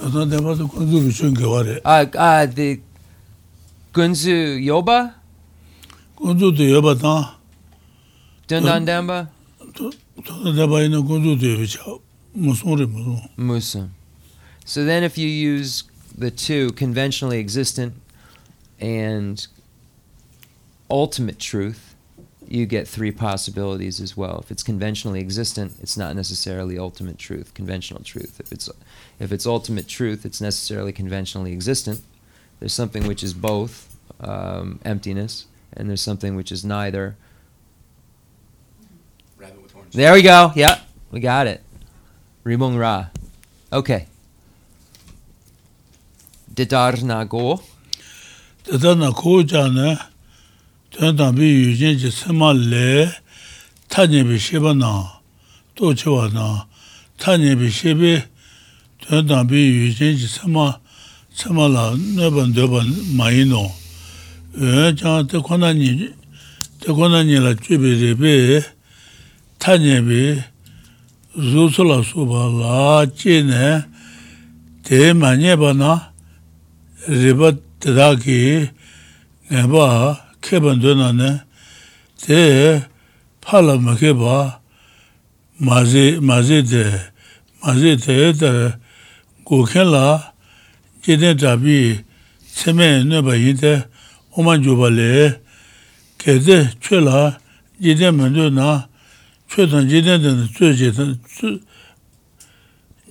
[0.00, 1.80] Tano denpa na kunzu bi chu gewa re.
[1.84, 2.80] uh uh the
[3.92, 5.12] gunzu yoba
[6.20, 7.26] kunzu tu yueba tang,
[8.48, 9.28] dundan demba
[10.24, 12.00] tano denpa yuena kunzu tu yuebi chao.
[12.34, 13.30] Ma song re, ma song.
[13.38, 13.88] Musum.
[14.64, 15.84] So then, if you use
[16.16, 17.94] the two conventionally existent
[18.78, 19.46] and
[20.88, 21.96] ultimate truth,
[22.46, 24.40] you get three possibilities as well.
[24.44, 28.38] If it's conventionally existent, it's not necessarily ultimate truth, conventional truth.
[28.38, 28.68] If it's
[29.18, 32.02] if it's ultimate truth, it's necessarily conventionally existent.
[32.58, 37.16] There's something which is both um, emptiness, and there's something which is neither.
[39.38, 39.94] Rabbit with horns.
[39.94, 40.52] There we go.
[40.54, 40.80] Yep,
[41.10, 41.62] we got it.
[42.44, 43.06] Rimung Ra.
[43.72, 44.06] Okay.
[46.52, 47.62] Didar Nago.
[48.64, 49.96] Tata na koo cha na,
[50.90, 53.10] tuan tang bi yu jen chi sema le,
[53.88, 55.10] ta nye bi sheba na,
[55.74, 56.66] to che wa na,
[57.18, 58.22] ta nye bi shebe,
[59.00, 60.78] tuan tang bi yu jen chi sema,
[61.32, 62.30] sema la, ne
[64.58, 66.10] chāng te kōna nī,
[66.80, 68.34] te kōna nī la chūpi rī bē,
[69.62, 70.22] tā nī bē,
[71.38, 73.86] zū sū la sū bā lā chī nē,
[74.82, 76.10] te mā nī bā na,
[77.06, 78.66] rī bā tē dā kī,
[79.50, 79.86] ngā bā
[80.42, 81.30] kē bā ndō na nē,
[82.18, 82.82] te
[83.40, 84.58] pā la mā kē bā,
[85.62, 86.84] mā zī, mā zī te,
[87.62, 88.50] mā zī te tā,
[89.46, 90.34] gō kē la,
[91.06, 92.02] jī nē tā bī,
[92.50, 93.74] tsē mē nē bā yī te,
[94.32, 95.40] 오만 줘발레.
[96.18, 97.38] 게제 최라
[97.82, 98.88] 제제 먼저나
[99.48, 100.92] 최선 제제는 최제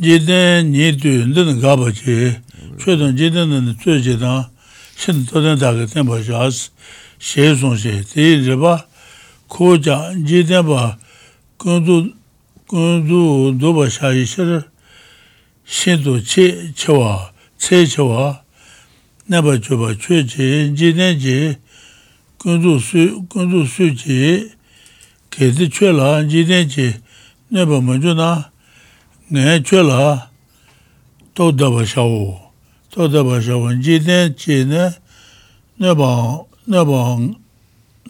[0.01, 2.39] 제제 니드는 가버지.
[2.79, 4.51] 최선 제제는 최제다.
[4.99, 6.71] 신도는 다게 템버자스
[7.19, 8.85] 셰송제 제제바
[9.47, 10.97] 코자 제제바
[11.57, 12.09] 군도
[12.67, 14.61] 군도 도바샤이셔
[15.65, 18.43] 신도 체 체와 체 체와
[19.29, 21.53] nāpa chūpa chū chī, jīne chī,
[22.41, 24.49] kundu sū chī,
[25.29, 26.87] kēti chū lā, jīne chī,
[27.53, 28.49] nāpa mañchū na,
[29.29, 30.29] ngā chū lā,
[31.37, 32.39] tō dāpa shāwu,
[32.89, 34.87] tō dāpa shāwu, jīne chī nā,
[35.77, 36.09] nāpa,
[36.65, 37.01] nāpa,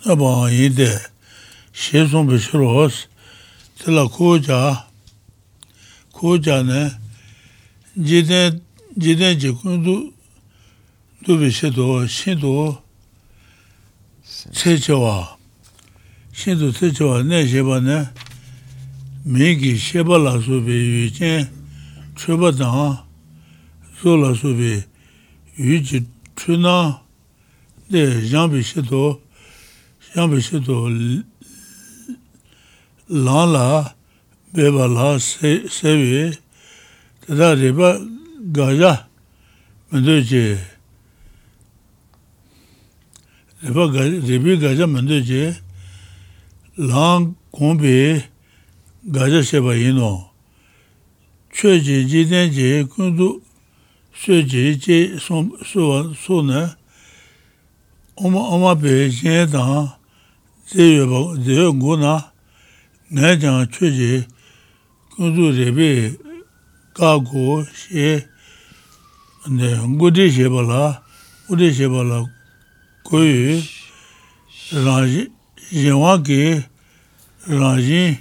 [0.05, 0.87] nāpa yīde,
[1.75, 3.01] shē sōng bī shī rōs,
[3.83, 4.61] tīla kū chā,
[6.15, 6.85] kū chā nā,
[7.99, 8.63] jīne,
[8.95, 9.97] jīne chī kundu,
[11.29, 12.81] dubi shido, shido
[14.51, 15.37] tsechewa,
[16.33, 18.09] shido tsechewa ne sheba nē,
[19.25, 21.45] mingi sheba la subi yu jen,
[22.15, 22.97] chuba dang,
[24.01, 24.83] zo la subi
[25.55, 26.03] yu ji
[26.35, 26.99] chuna,
[27.91, 29.21] de yangbi shido,
[30.15, 30.89] yangbi shido
[33.07, 33.93] lan la,
[34.51, 36.33] beba la sewi,
[37.21, 38.01] tada riba
[38.51, 39.05] gaja,
[39.91, 40.57] mendo je,
[43.63, 43.91] epa
[44.27, 45.55] ribi gaja mende je
[46.77, 48.23] lang gombi
[49.03, 50.31] gaja sheba ino
[51.51, 53.41] che je je den je kundu
[54.13, 56.69] se je je so ne.
[58.15, 59.89] Oma oma pe je dan
[60.65, 62.31] ze yo ze yo go na.
[63.11, 64.25] Ne jang che je
[65.15, 66.17] kundu ribi
[66.93, 68.23] ka go she.
[69.47, 71.03] Ne ngudi sheba la
[71.47, 72.38] ngudi sheba la
[73.09, 73.57] kui
[74.69, 75.31] rāji,
[75.73, 76.61] yewa ki
[77.49, 78.17] rāji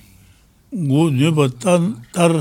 [0.73, 2.33] gu nyupa tar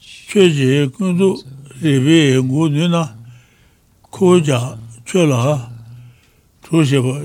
[0.00, 1.36] cheje kundu
[1.82, 3.02] rebe gu nyuna
[4.10, 5.68] koja chola
[6.64, 7.20] tosheba,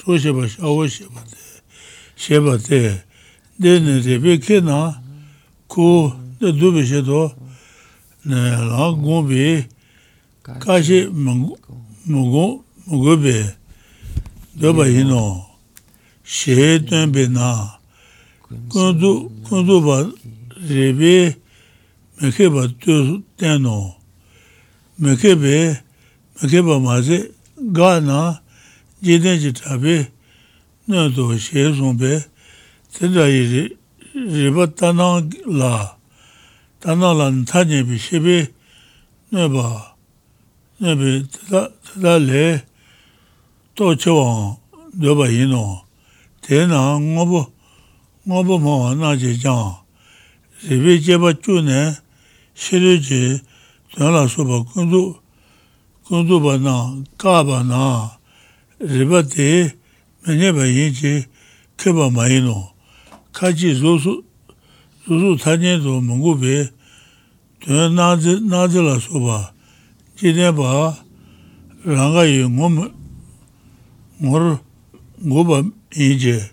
[0.00, 1.36] tosheba shawo sheba te,
[2.16, 3.02] sheba te,
[3.60, 4.96] dene rebe ke na
[5.68, 7.34] ku de dubi shedo
[8.24, 8.40] ne
[8.70, 9.66] la gombi
[10.42, 13.56] kashi mungu 무거베
[14.54, 15.46] 너바 히노
[16.24, 17.78] 셰든 베나
[18.68, 20.10] 군두 군두바
[20.68, 21.34] 레베
[22.20, 23.94] 메케바 뚜 테노
[24.96, 25.78] 메케베
[26.42, 27.30] 메케바 마제
[27.72, 28.42] 가나
[29.04, 30.10] 제데지 타베
[30.86, 32.20] 너도 셰송베
[32.90, 33.68] 제다이
[34.14, 35.96] 레바타나 라
[36.80, 38.48] 타나란 타제비 셰베
[39.30, 39.94] 너바
[40.78, 41.22] 너베
[41.94, 42.71] 타달레
[43.74, 44.56] 또 저와
[44.94, 45.82] 너봐 이노.
[46.42, 47.46] 대나 뭐보
[48.24, 49.82] 뭐보 뭐 나지자.
[50.60, 51.94] 집에 제바 주네.
[52.54, 53.40] 싫으지
[53.96, 55.16] 전화 소바 군도
[56.04, 58.18] 군도 바나 까바나.
[58.78, 59.72] 리바데
[60.26, 61.24] 메네바 이지
[61.78, 62.72] 케바 마이노.
[63.32, 64.22] 같이 조수
[65.06, 66.68] 조수 타년도 몽고베.
[67.60, 69.52] 되나지 나지라 소바.
[70.16, 70.96] 지네바
[71.84, 73.01] 랑가이 몸
[74.22, 74.58] ngor
[75.26, 76.50] ngoba inje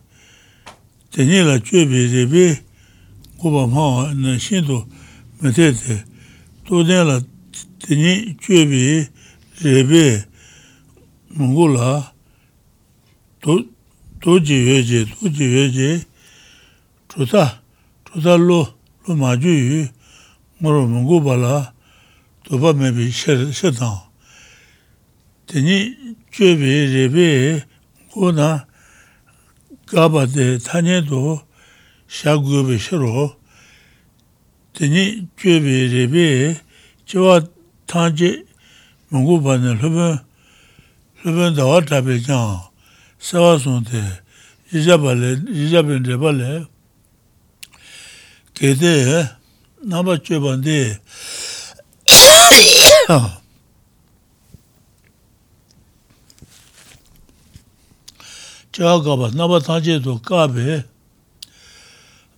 [1.12, 2.60] teni la chwebe zebe
[3.38, 4.88] ngoba mawa na shinto
[5.42, 6.04] metete
[6.66, 7.22] to den la
[7.80, 9.10] teni chwebe
[9.62, 10.26] zebe
[11.36, 12.14] mungu la
[14.20, 16.06] toji yoje, toji yoje
[17.08, 17.62] chuta,
[18.06, 18.68] chuta lo,
[19.08, 19.88] lo maju yu
[20.62, 21.74] ngoro mungu bala
[22.44, 24.02] toba mebi shetang
[25.48, 25.96] teni
[26.32, 27.64] chöbe rebe
[28.14, 28.66] gona
[29.92, 31.42] gaba de tanye do
[32.08, 33.36] shagobe shiro
[34.74, 36.58] teni chöbe rebe
[37.06, 37.42] chewa
[37.88, 38.46] tanje
[39.12, 40.20] mungu bane lupen
[41.26, 42.62] lupen dawa tabe kyang
[43.20, 44.02] sawa sonte
[44.72, 46.68] jijabale jijaben rebale
[48.54, 49.28] kede
[49.84, 51.00] naba chöbande
[58.72, 60.84] 제가 가봐 나바 타제도 까베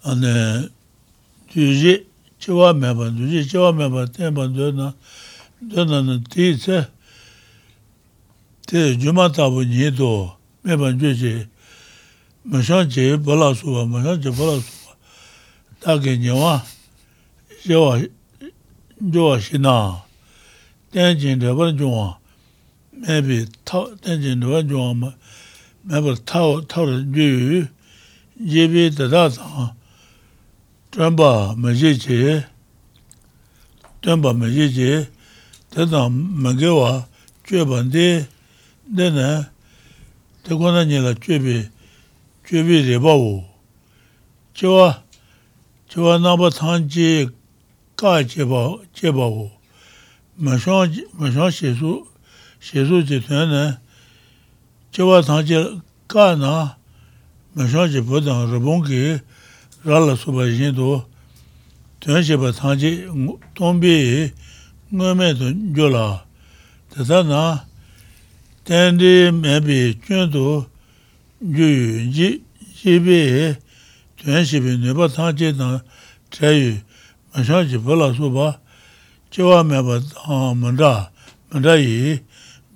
[0.04, 0.70] 안에
[1.50, 2.08] 뒤지
[2.40, 4.94] 저와 매번 뒤지 저와 매번 때번 되나
[5.70, 6.88] 되나는 뒤세
[8.68, 11.48] 대 주마타부 니도 매번 주지
[12.44, 14.96] 마찬제 벌라수와 마찬제 벌라수와
[15.80, 16.64] 다게 녀와
[17.68, 18.02] 저와
[19.14, 20.12] 저와 신나
[20.92, 22.18] tenjin dewa zhungwa,
[22.92, 25.14] mebi tenjin dewa zhungwa ma
[25.88, 27.66] mēbar tāo, tāo jū
[28.38, 29.72] yebī tadā tāng
[30.92, 32.18] trāmbā mājī chī,
[34.04, 34.90] trāmbā mājī chī,
[35.74, 36.92] tadā māngi wā
[37.48, 38.26] chū bāndī,
[38.92, 39.30] dēnā
[40.46, 41.58] tā kōnā nīla chū bī,
[42.46, 43.40] chū bī rībā wū.
[44.54, 44.90] Chī wā,
[45.90, 47.30] chī wā nāmbā tāng chī
[47.96, 49.48] kā chī bā wū,
[50.38, 50.92] mā shāng
[51.56, 52.02] shē sū,
[52.60, 53.64] shē sū chī tuñā nā,
[54.92, 56.76] chewa tangche ka na
[57.56, 58.48] mashan che po tang
[59.86, 61.06] rala soba yin to
[62.02, 63.08] tuyan chepa tangche
[63.56, 64.32] tongbi
[64.92, 66.22] ngome to nyo la.
[66.90, 67.64] Tata na
[68.66, 70.68] tendi mebi chun to
[71.40, 72.44] nyo yu ji
[72.76, 73.56] jibi
[74.18, 75.82] tuyan chepi nyoba tangche tang
[76.30, 76.76] chayu
[77.34, 78.60] mashan che po soba
[79.32, 81.10] chewa meba ah, tang manda
[81.50, 82.20] manda yi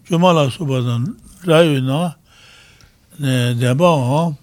[0.08, 2.18] chuma la soba tang 라유 나?
[3.20, 4.36] 대바오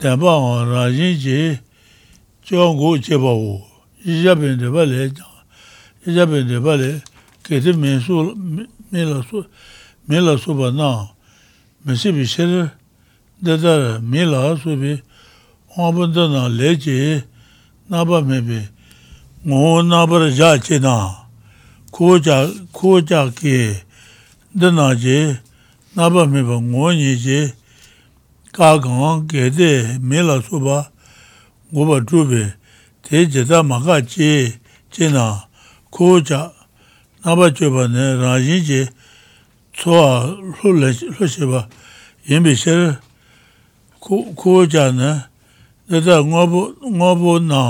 [0.00, 1.60] 대바오 라지지
[2.44, 3.62] 정고 제바오.
[4.04, 5.10] 이자변 대발레.
[6.06, 7.00] 이자변 대발레.
[7.44, 8.34] 게데 메수
[8.90, 9.44] 메라수
[10.06, 11.12] 메라수바나.
[11.82, 12.70] 메시비 셰르.
[13.44, 15.02] 데다 메라수비.
[15.76, 17.22] 오분다나 레지.
[17.86, 18.62] 나바메비.
[19.42, 21.28] 모 나바르 자체나.
[21.92, 23.91] 고자 고자게
[24.54, 25.36] dāna je,
[25.96, 27.40] nāpa mipa ngōnyi je,
[28.52, 30.90] kākaṅ kēdē mēlā sūpa
[31.72, 32.42] ngōpa chūpe,
[33.08, 34.52] tē jedā mākā je,
[34.92, 35.26] je nā
[35.92, 36.42] kōchā,
[37.24, 38.80] nāpa chūpa nē rājī je,
[39.72, 40.92] tsua lō
[41.28, 41.64] shepa,
[42.28, 42.98] yinpi shir
[44.04, 45.14] kōchā nē,
[45.88, 47.62] jedā ngōpo nā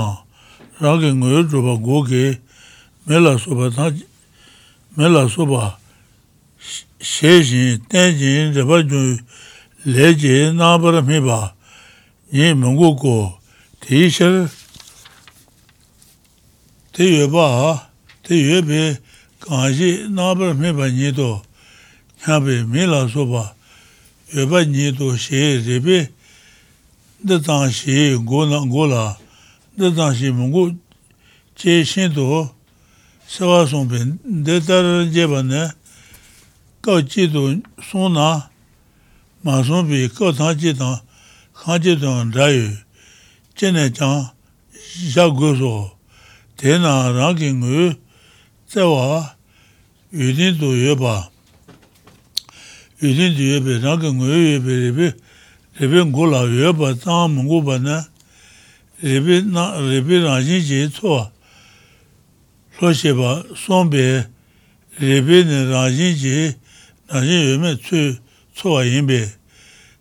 [0.83, 2.25] rāngi ngōyo chūpa gōke,
[3.07, 3.71] mēlā sūpa,
[4.99, 5.77] mēlā sūpa,
[7.03, 9.19] she jin, ten jin, reba jun,
[9.85, 11.53] le jin, nabar mi ba,
[12.31, 13.37] yin mungu ko,
[13.81, 14.49] ti shir,
[16.93, 17.91] ti yue ba,
[18.23, 18.97] ti yue bi,
[19.41, 21.41] kanji nabar mi ba nyi to,
[22.23, 23.53] kya mi la so ba,
[24.31, 26.07] yue ba nyi to she rebi,
[27.21, 29.17] da tang she go na go la,
[29.77, 30.71] da tang she mungu
[31.53, 32.49] che shin to,
[33.27, 35.82] sewa song pe, de tar je ba ne,
[36.83, 38.49] kao chi tu sung na
[39.43, 40.99] ma sung pi kao tang chi tang
[41.55, 42.67] khang chi tang rayu
[43.55, 44.27] chi ne chang
[45.15, 45.89] ya gu su
[46.57, 47.95] te na rang ki ngu
[48.67, 49.31] tse wa
[50.11, 51.29] yu din tu yu pa
[52.99, 55.07] yu din tu yu pi rang ki ngu yu pi ribi
[55.79, 58.03] ribi ngu la yu pa tang mungu pa na
[58.99, 61.31] ribi rang chi chi tsuwa
[62.81, 64.03] lo she pa sung pi
[64.99, 66.62] ribi ni rang chi chi
[67.13, 68.01] rājīn yume tsū
[68.57, 69.19] tsūwa yinbe,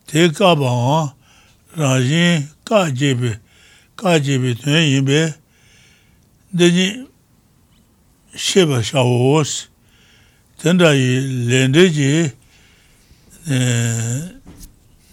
[0.08, 1.00] te kāpa wā
[1.76, 3.34] rājīn kā jebe,
[4.00, 5.20] kā jebe tuñe yinbe,
[6.52, 7.04] deji
[8.32, 9.68] sheba shāwa wos,
[10.62, 12.08] tenda yi lende ji,
[13.44, 13.58] e,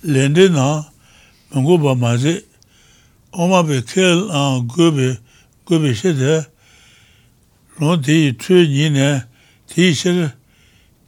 [0.03, 0.85] lende na
[1.51, 2.37] mungu pa mazi,
[3.31, 5.17] oma pe kel an gobe,
[5.67, 6.45] gobe shede,
[7.79, 9.09] rō te yi tsū nyi ne,
[9.67, 10.38] te yi shede,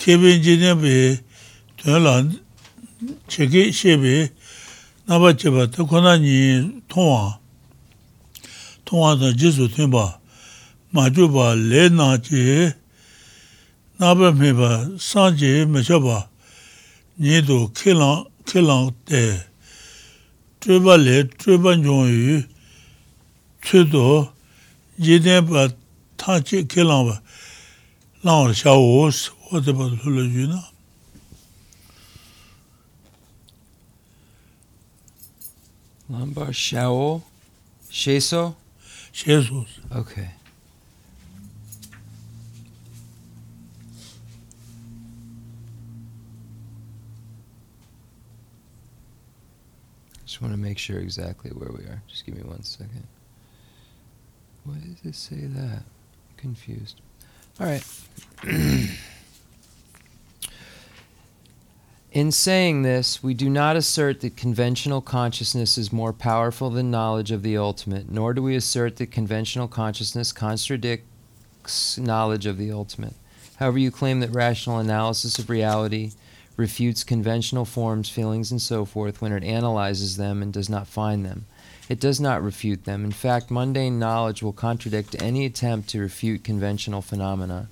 [0.02, 1.20] keben jinen be
[1.78, 2.34] tuyalan
[3.28, 4.32] cheke shebe
[5.08, 7.38] naba cheba ta kona nyi tongwa.
[8.86, 10.20] Tongwa ta jizu tunba
[10.92, 12.74] maju ba le na che
[14.00, 16.30] naba meba san che mecha ba
[17.20, 19.38] nyi do kelang kelang te.
[20.60, 22.44] Tuiba le tuiba nyong yu
[23.62, 24.34] tuido
[24.98, 25.70] jinen ba
[26.18, 27.22] ta che kelang ba
[28.24, 29.12] lang sha wo
[29.52, 30.62] si wo de ba lu le yu na
[36.10, 37.22] Lambar Shao
[37.90, 38.56] Sheso?
[39.14, 39.32] si
[39.92, 40.30] Okay.
[50.26, 52.02] Just want to make sure exactly where we are.
[52.08, 53.06] Just give me one second.
[54.64, 55.84] Why does it say that?
[56.38, 57.00] confused.
[57.60, 57.84] All right.
[62.12, 67.32] In saying this, we do not assert that conventional consciousness is more powerful than knowledge
[67.32, 73.14] of the ultimate, nor do we assert that conventional consciousness contradicts knowledge of the ultimate.
[73.56, 76.12] However, you claim that rational analysis of reality
[76.58, 81.26] refutes conventional forms, feelings, and so forth when it analyzes them and does not find
[81.26, 81.46] them.
[81.88, 83.06] It does not refute them.
[83.06, 87.70] In fact, mundane knowledge will contradict any attempt to refute conventional phenomena.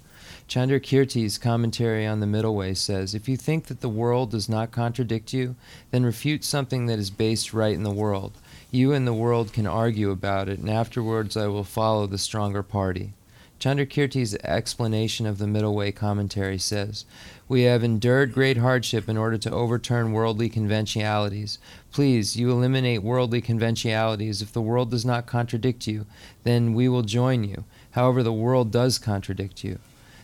[0.49, 4.71] Chandrakirti's commentary on the Middle Way says If you think that the world does not
[4.71, 5.55] contradict you,
[5.91, 8.31] then refute something that is based right in the world.
[8.71, 12.63] You and the world can argue about it, and afterwards I will follow the stronger
[12.63, 13.13] party.
[13.59, 17.05] Chandrakirti's explanation of the Middle Way commentary says
[17.47, 21.59] We have endured great hardship in order to overturn worldly conventionalities.
[21.91, 24.41] Please, you eliminate worldly conventionalities.
[24.41, 26.07] If the world does not contradict you,
[26.43, 27.65] then we will join you.
[27.91, 29.77] However, the world does contradict you.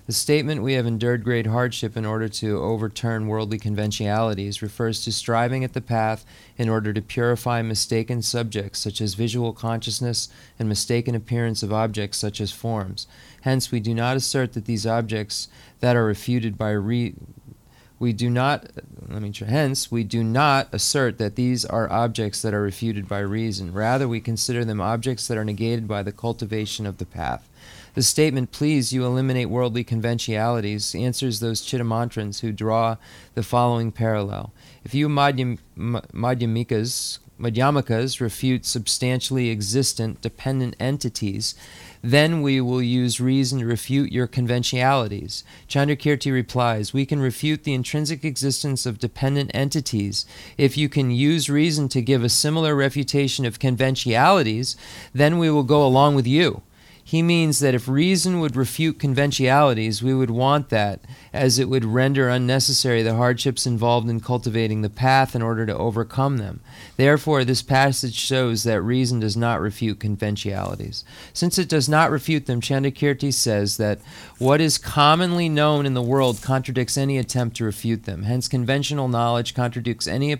[0.07, 5.11] The statement, we have endured great hardship in order to overturn worldly conventionalities, refers to
[5.11, 6.23] striving at the path
[6.59, 10.29] in order to purify mistaken subjects such as visual consciousness
[10.59, 13.07] and mistaken appearance of objects such as forms.
[13.41, 15.47] Hence, we do not assert that these objects
[15.79, 17.15] that are refuted by re-
[17.97, 18.69] we do not
[19.07, 23.07] let me try hence we do not assert that these are objects that are refuted
[23.07, 27.05] by reason rather we consider them objects that are negated by the cultivation of the
[27.05, 27.47] path
[27.95, 32.97] the statement, please, you eliminate worldly conventionalities, answers those Chittamantrans who draw
[33.33, 34.53] the following parallel.
[34.83, 37.19] If you Madhyam- Ma- Madhyamikas
[38.19, 41.55] refute substantially existent dependent entities,
[42.01, 45.43] then we will use reason to refute your conventionalities.
[45.67, 50.25] Chandrakirti replies, We can refute the intrinsic existence of dependent entities.
[50.57, 54.75] If you can use reason to give a similar refutation of conventionalities,
[55.13, 56.61] then we will go along with you.
[57.07, 61.01] He means that if reason would refute conventionalities, we would want that,
[61.31, 65.77] as it would render unnecessary the hardships involved in cultivating the path in order to
[65.77, 66.61] overcome them.
[66.97, 71.05] Therefore, this passage shows that reason does not refute conventionalities.
[71.31, 73.99] Since it does not refute them, Chandrakirti says that
[74.39, 78.23] what is commonly known in the world contradicts any attempt to refute them.
[78.23, 80.31] Hence, conventional knowledge contradicts any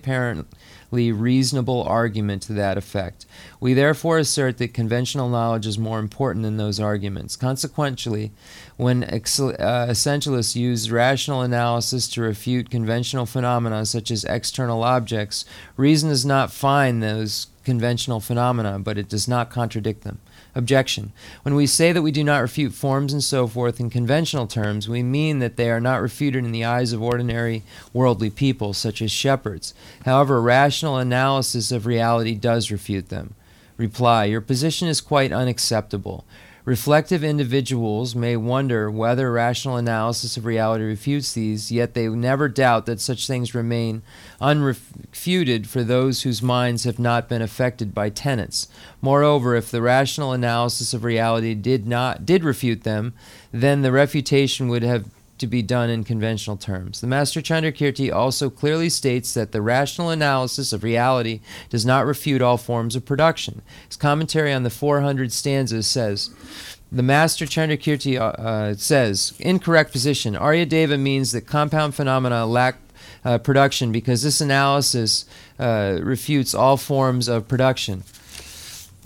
[0.95, 3.25] apparently reasonable argument to that effect.
[3.59, 7.35] We therefore assert that conventional knowledge is more important than those arguments.
[7.35, 8.31] Consequently,
[8.77, 15.45] when ex- uh, essentialists use rational analysis to refute conventional phenomena such as external objects,
[15.77, 20.19] reason does not find those conventional phenomena, but it does not contradict them.
[20.57, 21.11] Objection.
[21.43, 24.87] When we say that we do not refute forms and so forth in conventional terms,
[24.87, 29.01] we mean that they are not refuted in the eyes of ordinary worldly people, such
[29.01, 29.73] as shepherds.
[30.05, 33.35] However, rational analysis of reality does refute them.
[33.75, 34.25] Reply.
[34.25, 36.23] Your position is quite unacceptable.
[36.65, 42.87] Reflective individuals may wonder whether rational analysis of reality refutes these, yet they never doubt
[42.87, 44.01] that such things remain
[44.41, 48.67] unrefuted for those whose minds have not been affected by tenets.
[48.99, 53.13] Moreover, if the rational analysis of reality did not did refute them,
[53.51, 55.05] then the refutation would have
[55.37, 57.01] to be done in conventional terms.
[57.01, 62.41] The Master Chandrakirti also clearly states that the rational analysis of reality does not refute
[62.41, 63.61] all forms of production.
[63.87, 66.29] His commentary on the 400 stanzas says,
[66.91, 70.35] the Master Chandrakirti uh, uh, says, incorrect position.
[70.35, 72.77] Aryadeva means that compound phenomena lack
[73.25, 75.25] uh, production because this analysis
[75.59, 78.03] uh, refutes all forms of production.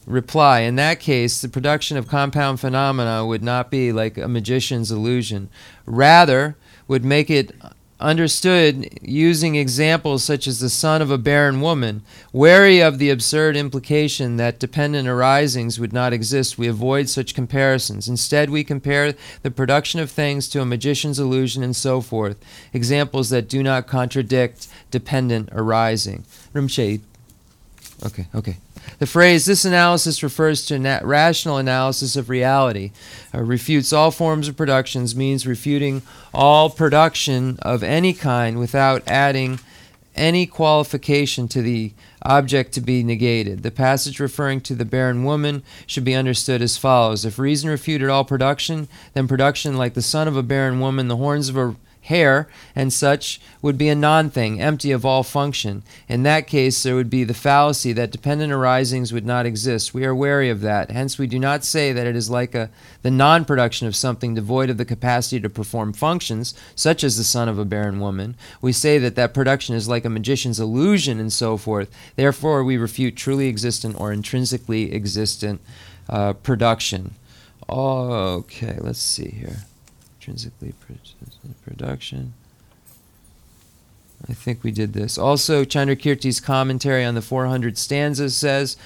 [0.09, 4.91] Reply In that case, the production of compound phenomena would not be like a magician's
[4.91, 5.49] illusion.
[5.85, 6.57] Rather,
[6.87, 7.51] would make it
[7.99, 12.01] understood using examples such as the son of a barren woman.
[12.33, 18.07] Wary of the absurd implication that dependent arisings would not exist, we avoid such comparisons.
[18.07, 22.37] Instead, we compare the production of things to a magician's illusion and so forth,
[22.73, 26.23] examples that do not contradict dependent arising.
[26.53, 27.01] Rimche.
[28.03, 28.57] Okay, okay.
[28.97, 32.91] The phrase, this analysis refers to na- rational analysis of reality,
[33.33, 36.01] uh, refutes all forms of productions, means refuting
[36.33, 39.59] all production of any kind without adding
[40.15, 43.63] any qualification to the object to be negated.
[43.63, 48.09] The passage referring to the barren woman should be understood as follows If reason refuted
[48.09, 51.75] all production, then production, like the son of a barren woman, the horns of a
[52.09, 55.83] hare and such would be a non thing, empty of all function.
[56.07, 59.93] In that case, there would be the fallacy that dependent arisings would not exist.
[59.93, 60.89] We are wary of that.
[60.89, 62.71] Hence, we do not say that it is like a,
[63.03, 67.23] the non production of something devoid of the capacity to perform functions, such as the
[67.23, 68.35] son of a barren woman.
[68.59, 71.91] We say that that production is like a magician's illusion and so forth.
[72.15, 75.61] Therefore, we refute truly existent or intrinsically existent
[76.09, 77.13] uh, production.
[77.69, 79.68] Okay, let's see here
[80.29, 80.73] intrinsically
[81.65, 82.33] production.
[84.29, 85.17] I think we did this.
[85.17, 88.77] Also, Chandrakirti's commentary on the 400 stanzas says,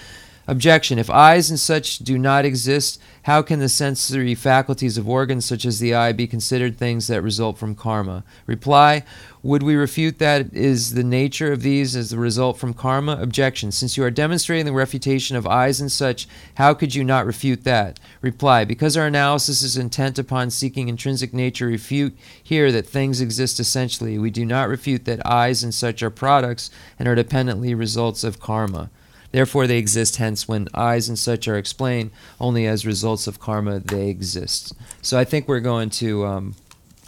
[0.46, 1.00] Objection.
[1.00, 5.64] If eyes and such do not exist, how can the sensory faculties of organs such
[5.64, 8.26] as the eye be considered things that result from karma?
[8.46, 9.04] Reply.
[9.44, 13.18] Would we refute that is the nature of these as the result from karma?
[13.22, 13.74] Objection.
[13.74, 17.66] Since you are demonstrating the refutation of eyes and such, how could you not refute
[17.66, 18.00] that?
[18.22, 18.64] Reply.
[18.64, 24.18] Because our analysis is intent upon seeking intrinsic nature, refute here that things exist essentially.
[24.18, 28.40] We do not refute that eyes and such are products and are dependently results of
[28.40, 28.92] karma.
[29.34, 30.18] Therefore, they exist.
[30.18, 34.74] Hence, when eyes and such are explained only as results of karma, they exist.
[35.02, 36.56] So I think we're going to um,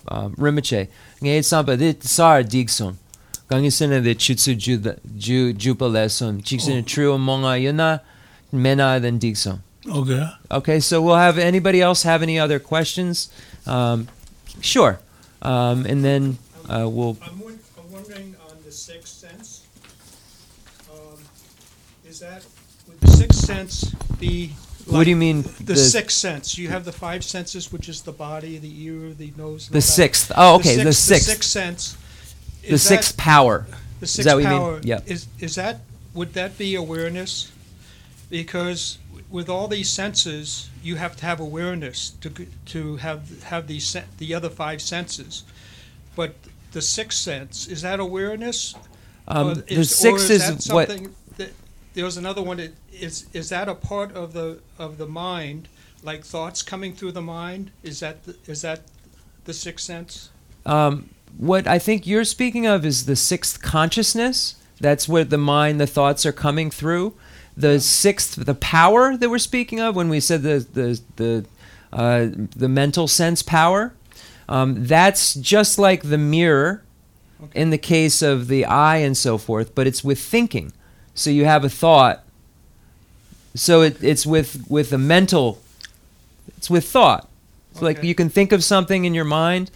[0.09, 0.35] um.
[1.21, 2.97] Ngayon samba dit sar digson.
[3.49, 6.41] Gangi sene de chutsu ju jupa lesson.
[6.41, 8.01] Chiksene true monga yuna
[8.51, 9.61] mena then digson.
[9.87, 10.27] Okay.
[10.49, 13.29] Okay, so we'll have anybody else have any other questions?
[13.67, 14.07] Um,
[14.61, 14.99] sure.
[15.41, 16.37] Um, and then
[16.67, 17.17] uh, we'll.
[17.21, 17.41] I'm,
[17.77, 19.67] I'm wondering on the sixth sense,
[20.89, 21.19] um,
[22.03, 22.43] is that,
[22.87, 24.53] would the sixth sense be?
[24.87, 25.43] What do you mean?
[25.61, 29.33] The sixth sense, you have the five senses, which is the body, the ear, the
[29.35, 29.67] nose.
[29.67, 29.81] The that.
[29.81, 30.31] sixth.
[30.35, 30.83] Oh, okay.
[30.83, 31.25] The sixth.
[31.25, 31.97] The sixth sense.
[32.61, 33.65] The is that- sixth power.
[33.99, 34.59] The Is sixth that what you mean?
[34.59, 34.79] power.
[34.83, 35.03] Yep.
[35.07, 35.79] Is, is that,
[36.13, 37.51] would that be awareness?
[38.29, 38.97] Because
[39.29, 42.29] with all these senses, you have to have awareness to,
[42.67, 45.43] to have, have these, the other five senses.
[46.15, 46.35] But
[46.73, 48.75] the sixth sense, is that awareness?
[49.27, 50.89] Um, Or the sixth is is what.
[51.37, 51.51] that-
[51.95, 52.57] there was another one.
[52.57, 55.67] That, is is that a part of the of the mind,
[56.03, 57.71] like thoughts coming through the mind?
[57.81, 58.81] Is that the, is that
[59.45, 60.29] the sixth sense?
[60.65, 64.55] Um, what I think you're speaking of is the sixth consciousness.
[64.79, 67.13] That's where the mind, the thoughts are coming through.
[67.57, 71.45] The sixth, the power that we're speaking of when we said the the the
[71.91, 73.93] uh, the mental sense power.
[74.47, 76.83] Um, that's just like the mirror
[77.41, 77.61] Okay.
[77.61, 80.71] in the case of the eye and so forth, but it's with thinking.
[81.15, 82.23] So you have a thought.
[83.55, 85.61] So it, it's with with a mental.
[86.57, 87.29] It's with thought.
[87.71, 89.71] It's like you can think of something in your mind.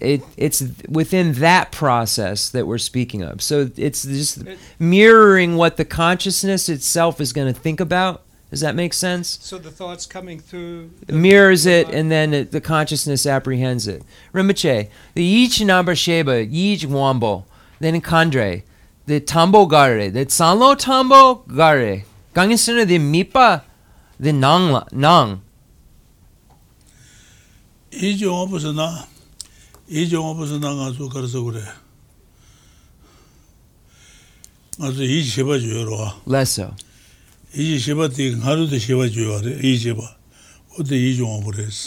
[0.00, 3.40] It it's within that process that we're speaking of.
[3.40, 4.42] So it's just
[4.78, 8.22] mirroring what the consciousness itself is going to think about.
[8.50, 9.38] Does that make sense?
[9.42, 13.86] So the thoughts coming through It mirrors it, mind- and then it, the consciousness apprehends
[13.86, 14.02] it.
[14.34, 17.44] Rinpoche, the ich number sheba, ich wambo,
[17.78, 18.64] then kandre,
[19.10, 21.22] de tambo gare de sanlo tambo
[21.60, 21.94] gare
[22.34, 23.48] gangi sine de mipa
[24.22, 25.30] de nang la nang
[28.08, 28.86] i jo obu sana
[29.88, 31.64] i jo obu sana ga so kar so gure
[34.78, 35.98] ma zo i sheba jo ro
[36.32, 36.66] leso
[37.54, 40.06] i sheba de haru de sheba jo re i sheba
[40.78, 41.78] o de i jo obu res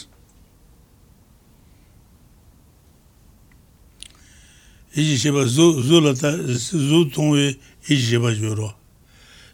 [4.96, 7.56] iji sheba zu, zu lata, zu tongwe
[7.89, 8.74] iji sheba juyo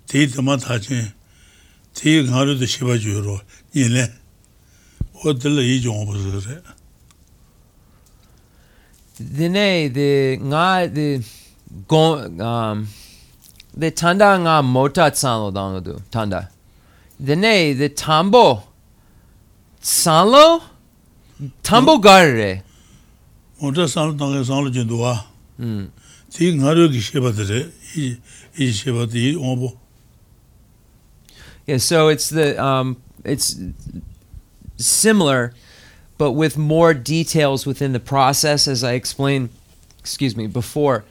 [0.07, 1.11] Tei tama tachin,
[1.93, 3.41] tei ngaru da sheba juyo rwa,
[3.73, 4.11] nile,
[5.23, 6.61] o tila iji yongwa zire.
[9.19, 11.21] Dine, de nga, de,
[11.87, 12.87] gong, um,
[13.77, 16.49] de tanda nga mota tsanlo dango du, tanda.
[17.19, 18.63] Dine, de tambo,
[19.81, 20.61] tsanlo,
[21.61, 22.63] tambo gare
[23.60, 25.30] 먼저 산을 당해 산을 준도 와.
[25.60, 25.92] 음.
[26.28, 29.78] 지금 하루기 쉐바들에 이이 쉐바들이 오보.
[31.66, 33.56] Yeah, so it's the um, it's
[34.76, 35.54] similar,
[36.18, 39.50] but with more details within the process, as I explained.
[40.00, 41.04] Excuse me before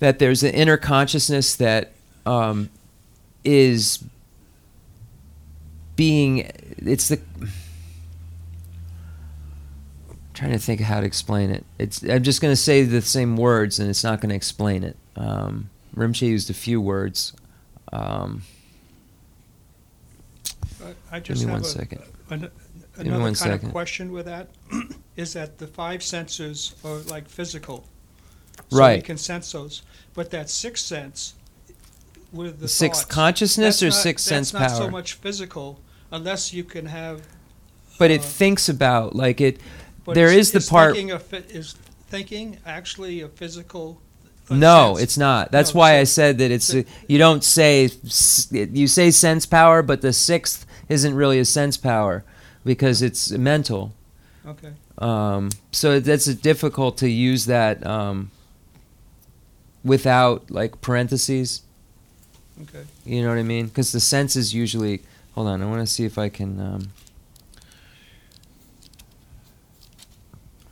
[0.00, 1.92] that there's an inner consciousness that
[2.24, 2.70] um,
[3.44, 4.02] is
[5.94, 6.50] being.
[6.78, 7.20] It's the.
[10.41, 11.63] trying to think of how to explain it.
[11.77, 12.01] It's.
[12.03, 14.97] I'm just going to say the same words, and it's not going to explain it.
[15.15, 17.33] Um, used a few words.
[17.93, 18.41] Um,
[20.83, 22.01] I- I Give just me have one a- second.
[22.29, 22.49] an-
[22.97, 23.67] Another one kind second.
[23.67, 24.49] of question with that
[25.15, 27.85] is that the five senses are like physical.
[28.69, 29.03] So Right.
[29.03, 29.81] can sense those.
[30.13, 31.33] But that sixth sense
[32.33, 34.61] with the sixth thoughts, consciousness or not- sixth sense power.
[34.61, 35.79] That's not so much physical
[36.11, 37.21] unless you can have.
[37.99, 39.59] but it uh, thinks about like it.
[40.05, 41.75] But There is- the part- Thinking a phy- is
[42.09, 44.01] thinking actually a physical
[44.49, 45.03] uh, No, sense?
[45.03, 45.51] it's not.
[45.51, 46.65] That's No, why so- I said that it's.
[46.65, 51.45] so- you don't say s- you say sense power, but the sixth isn't really a
[51.45, 52.23] sense power
[52.65, 53.93] because it's mental.
[54.45, 54.71] Okay.
[54.97, 58.29] Um, so that's difficult to use that um,
[59.83, 61.61] without like parentheses.
[62.63, 62.83] Okay.
[63.05, 63.67] You know what I mean?
[63.67, 65.01] Because the sense is usually.
[65.33, 66.59] Hold on, I want to see if I can.
[66.59, 66.89] Um,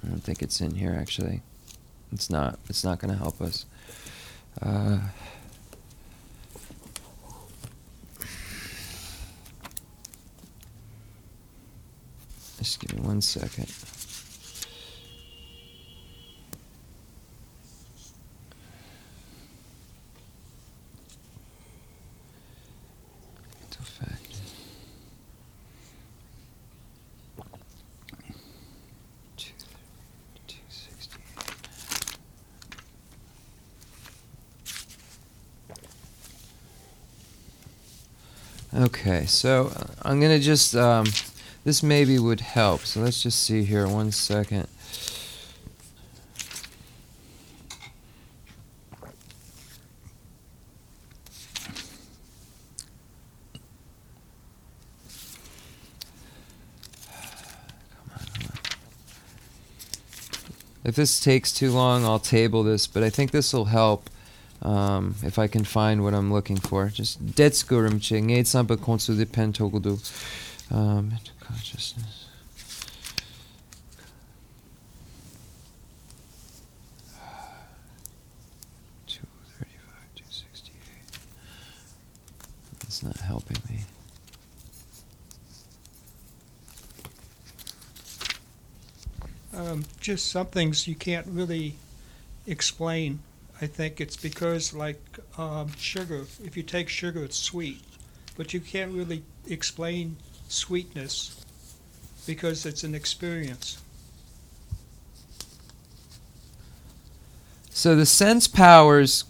[0.04, 1.42] I don't think it's in here actually.
[2.12, 2.58] It's not.
[2.70, 3.66] It's not going to help us.
[4.62, 5.00] Uh,
[12.58, 13.72] just give me one second.
[23.62, 24.36] Mental fact.
[29.38, 29.54] Two,
[30.48, 31.20] two sixty.
[38.80, 41.06] Okay, so uh, I'm gonna just um,
[41.66, 42.86] this maybe would help.
[42.86, 44.70] So let's just see here one second.
[60.86, 64.10] If this takes too long, I'll table this, but I think this will help
[64.62, 66.88] um, if I can find what I'm looking for.
[66.88, 70.00] Just detsugurum che ngay tsampa kontsu de pen togudu.
[70.72, 72.28] Um, consciousness.
[79.08, 79.26] Two
[79.58, 81.20] thirty-five, two sixty-eight.
[82.84, 83.86] It's not helping me.
[89.52, 91.76] Um, just some things you can't really
[92.46, 93.20] explain.
[93.62, 95.02] I think it's because, like
[95.38, 97.82] um, sugar, if you take sugar, it's sweet,
[98.38, 100.16] but you can't really explain
[100.48, 101.44] sweetness
[102.26, 103.82] because it's an experience.
[107.70, 109.26] So the sense powers.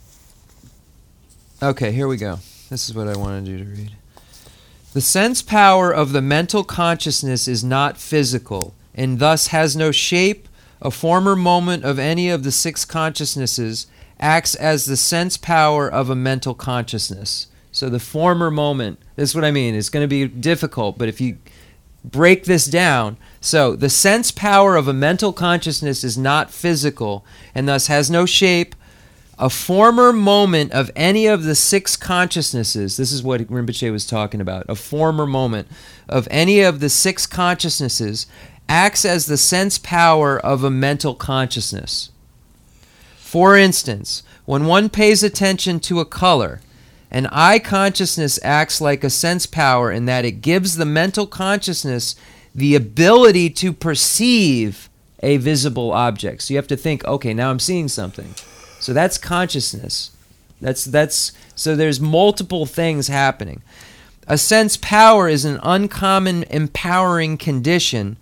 [1.61, 2.39] Okay, here we go.
[2.69, 3.91] This is what I wanted you to read.
[4.93, 10.47] The sense power of the mental consciousness is not physical, and thus has no shape.
[10.81, 13.87] A former moment of any of the six consciousnesses
[14.19, 17.47] acts as the sense power of a mental consciousness.
[17.71, 21.07] So the former moment, this is what I mean, it's going to be difficult, but
[21.07, 21.37] if you
[22.03, 27.67] break this down, so the sense power of a mental consciousness is not physical and
[27.67, 28.75] thus has no shape.
[29.37, 34.41] A former moment of any of the six consciousnesses, this is what Rinpoche was talking
[34.41, 35.69] about, a former moment
[36.09, 38.27] of any of the six consciousnesses
[38.67, 42.11] acts as the sense power of a mental consciousness.
[43.29, 46.61] For instance, when one pays attention to a color,
[47.11, 52.15] an eye consciousness acts like a sense power in that it gives the mental consciousness
[52.55, 54.89] the ability to perceive
[55.21, 56.41] a visible object.
[56.41, 58.33] So you have to think, okay, now I'm seeing something.
[58.79, 60.09] So that's consciousness.
[60.59, 63.61] That's that's so there's multiple things happening.
[64.27, 68.17] A sense power is an uncommon empowering condition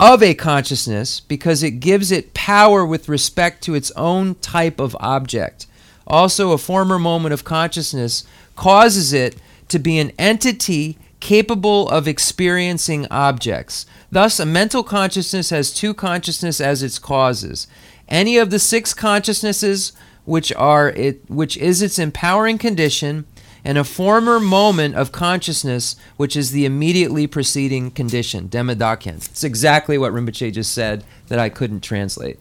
[0.00, 4.96] of a consciousness because it gives it power with respect to its own type of
[4.98, 5.66] object.
[6.06, 8.24] Also, a former moment of consciousness
[8.56, 9.36] causes it
[9.68, 13.84] to be an entity capable of experiencing objects.
[14.10, 17.66] Thus, a mental consciousness has two consciousness as its causes.
[18.08, 19.92] Any of the six consciousnesses
[20.24, 23.26] which are it which is its empowering condition
[23.64, 29.16] and a former moment of consciousness which is the immediately preceding condition, Demadakyan.
[29.16, 32.38] It's exactly what Rinpoche just said that I couldn't translate.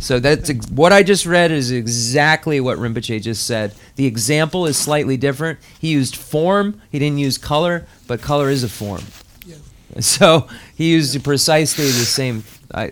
[0.00, 3.74] So that's ex- what I just read is exactly what Rinpoche just said.
[3.96, 5.58] The example is slightly different.
[5.78, 9.02] He used form, he didn't use color, but color is a form.
[9.44, 9.56] Yeah.
[10.00, 12.44] So he used precisely the same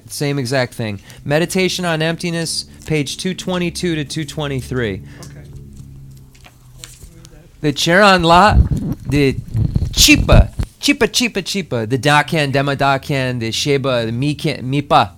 [0.06, 1.00] same exact thing.
[1.24, 5.02] Meditation on emptiness, page 222 to 223.
[5.20, 5.38] Okay.
[7.61, 9.34] The Charan La, the
[9.90, 15.11] Chipa, Chipa, Chipa, Chipa, the Dakan, Dema Dakan, the Sheba, the Mikan, Mipa,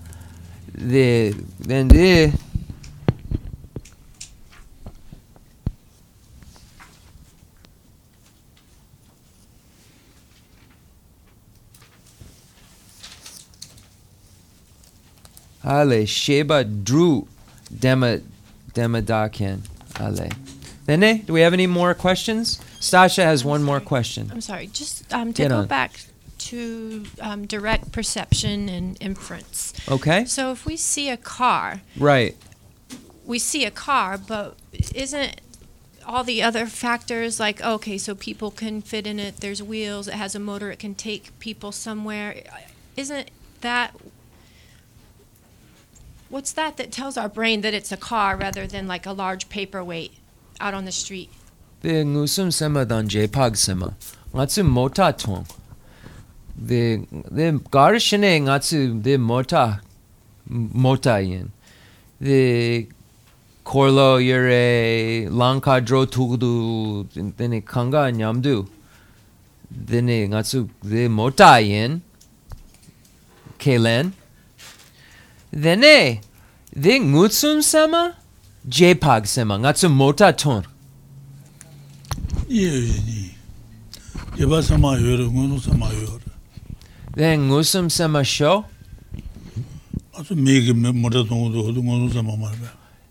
[0.72, 2.32] the, then the,
[15.62, 17.28] Ale, Sheba, Drew,
[17.70, 18.22] Dema,
[18.72, 19.60] Dema Dakan,
[20.00, 20.49] Ale.
[20.88, 22.58] Nene, do we have any more questions?
[22.80, 24.30] Stasha has one more question.
[24.32, 25.66] I'm sorry, just um, to Get go on.
[25.66, 26.00] back
[26.38, 29.72] to um, direct perception and inference.
[29.88, 30.24] Okay?
[30.24, 32.36] So if we see a car, Right.
[33.24, 34.56] we see a car, but
[34.94, 35.40] isn't
[36.06, 40.14] all the other factors like okay, so people can fit in it, there's wheels, it
[40.14, 42.42] has a motor, it can take people somewhere.
[42.96, 43.94] Isn't that
[46.30, 49.48] what's that that tells our brain that it's a car rather than like a large
[49.48, 50.14] paperweight
[50.60, 51.30] out on the street?
[51.82, 53.94] The ngusum sema dan jpag sema.
[54.34, 55.46] Ngatsu mota tong.
[56.56, 59.80] The the garishine ngatsu the mota
[60.46, 61.52] mota yin.
[62.20, 62.86] The
[63.64, 67.06] korlo yere lanka dro tugudu
[67.36, 68.68] dene kanga nyamdu.
[69.72, 72.02] Dene ngatsu the mota yin.
[73.58, 74.12] Kelen.
[75.52, 76.20] Dene
[76.72, 78.16] the ngutsum sema
[78.68, 80.62] JPEG sema nga tsu mota ton.
[82.48, 83.30] Ye yini.
[84.36, 86.20] Yeba sama yoru, ngunu sama yoru.
[87.14, 88.64] Then ngusum sama sho?
[90.18, 92.70] Atsu megi mota ton do hodu ngunu sama marba.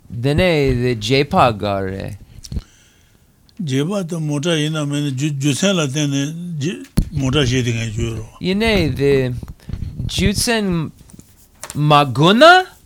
[0.09, 2.17] Dene the JPEG gare.
[3.61, 6.33] Jeba ta mota ina mene jusen la tene
[7.11, 8.25] mota shedi ngay yoru.
[8.39, 9.33] Yine the
[10.05, 10.91] jutsen
[11.75, 12.65] maguna?
[12.65, 12.78] Maguna?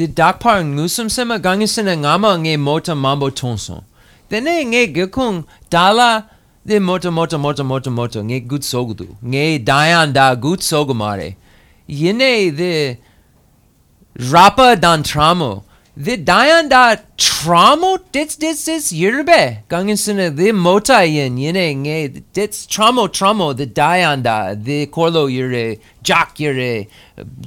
[0.00, 3.82] The dakpar ngusum sema gangisena ngama nge mota mambo tonson.
[4.30, 6.24] Dene nge gekung dala
[6.64, 9.08] the mota mota mota mota mota nge gut sogudu.
[9.22, 11.36] Nge dayan da gut sogumare.
[11.86, 12.96] Yine the
[14.16, 15.64] rapa dan tramo.
[15.94, 19.58] The dayan da tramo dits dits dits yirbe.
[19.68, 25.78] Gangisena the mota yin yine nge dits tramo tramo the dayan da the korlo yire
[26.02, 26.88] jak yire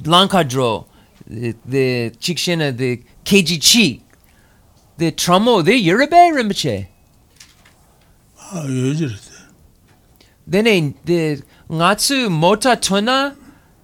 [0.04, 0.84] lankadro
[1.26, 4.00] the chikshena the keji chi
[5.10, 6.86] tramo the yurebe rimche
[8.52, 9.32] a yejirte
[11.70, 13.36] ngatsu mota tona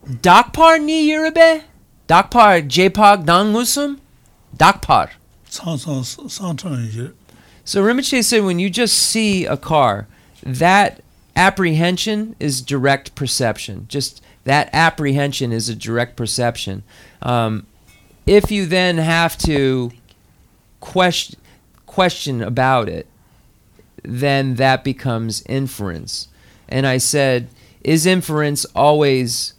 [0.07, 1.63] dakpar ni yurebe
[2.07, 3.99] dakpar jpog dangusum
[4.57, 5.11] dakpar
[7.65, 10.07] so Rinpoche said when you just see a car
[10.45, 11.03] that
[11.35, 13.87] apprehension is direct perception.
[13.89, 16.83] Just that apprehension is a direct perception.
[17.23, 17.67] Um,
[18.27, 19.93] if you then have to
[20.81, 21.39] question
[21.87, 23.07] question about it,
[24.05, 26.29] then that becomes inference.
[26.69, 27.49] And I said,
[27.83, 29.55] is inference always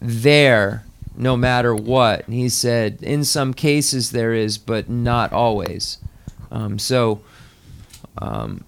[0.00, 0.84] there
[1.16, 2.24] no matter what?
[2.26, 5.98] And he said, in some cases there is, but not always.
[6.52, 7.20] Um, so,
[8.18, 8.64] um,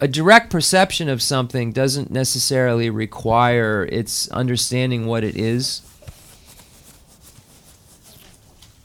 [0.00, 5.82] a direct perception of something doesn't necessarily require its understanding what it is,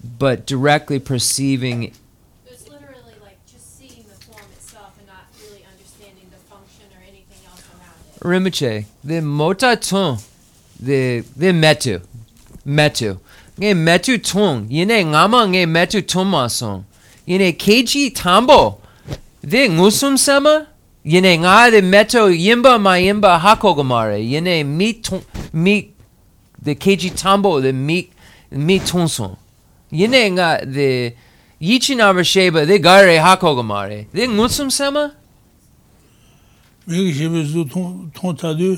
[0.04, 1.92] but directly perceiving
[2.46, 7.02] It's literally like just seeing the form itself and not really understanding the function or
[7.02, 8.54] anything else around it.
[8.54, 10.20] Rinpoche, the mota tung,
[10.80, 12.02] the the metu,
[12.66, 13.20] metu,
[13.60, 16.86] nge metu tung, yine ngama nge metu tuma song,
[17.26, 18.82] yine keiji tambo,
[19.42, 20.68] the ngusum sama,
[21.04, 25.02] yine nga the meto yimba ma yimba hakogamare, yine mi
[25.54, 25.94] mi,
[26.62, 28.10] the keiji tambo the mi
[28.52, 29.38] mi tung song,
[29.92, 31.16] yine nga de
[31.60, 35.14] yichi namar sheba de gare hako gamare de ngutsum sama?
[36.88, 38.78] Megi shebe zu ton tadu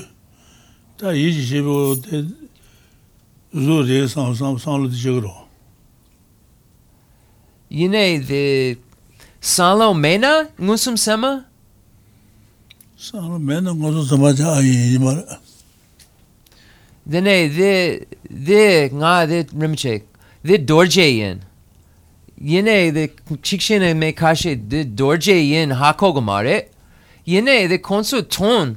[0.98, 2.26] ta yichi shebe o de
[3.54, 5.34] zu re sam sam sam lu jigro
[7.70, 8.76] yine de
[9.40, 11.46] salo mena ngutsum sama?
[12.96, 15.24] Salo mena ngutsum sama ja yi mar
[17.06, 18.06] dene de
[18.46, 20.02] de nga de rimchek
[20.44, 21.40] ve dorjeyin.
[22.40, 23.10] Yine de
[23.42, 26.68] Çikşen'e karşı de dorjeyin hakogumare.
[27.26, 28.76] Yine de konsu ton.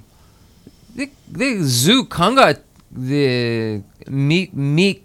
[0.97, 2.57] De, de zu kanga
[2.91, 4.99] de mi mi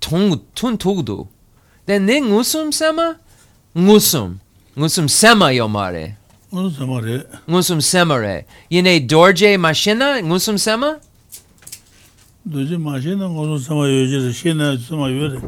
[0.00, 1.28] ton ton todo.
[1.88, 3.16] De ne ngusum sema?
[3.76, 4.40] Ngusum.
[4.78, 6.16] Ngusum sema yomare.
[6.52, 7.26] Ngusum semare.
[7.48, 8.44] Ngusum semare.
[8.70, 11.00] Yine dorje maşina ngusum sema?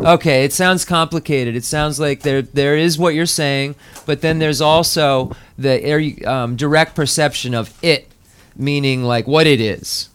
[0.06, 1.56] Okay, it sounds complicated.
[1.56, 6.56] It sounds like there there is what you're saying, but then there's also the um,
[6.56, 8.08] direct perception of it,
[8.56, 10.10] meaning like what it is.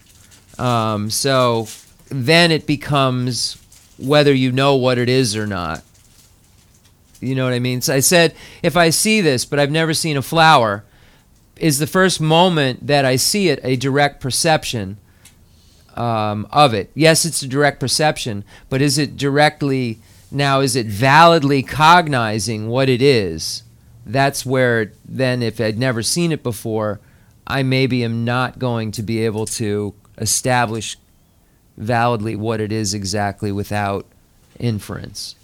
[0.59, 1.67] Um, so
[2.09, 3.57] then it becomes
[3.97, 5.83] whether you know what it is or not.
[7.19, 7.81] You know what I mean?
[7.81, 10.83] So I said, if I see this, but I've never seen a flower,
[11.55, 14.97] is the first moment that I see it a direct perception
[15.97, 16.91] um, of it?
[16.93, 19.99] Yes, it's a direct perception, but is it directly
[20.31, 20.61] now?
[20.61, 23.63] Is it validly cognizing what it is?
[24.05, 26.99] That's where then, if I'd never seen it before,
[27.45, 30.97] I maybe am not going to be able to establish
[31.77, 34.05] validly what it is exactly without
[34.59, 35.35] inference.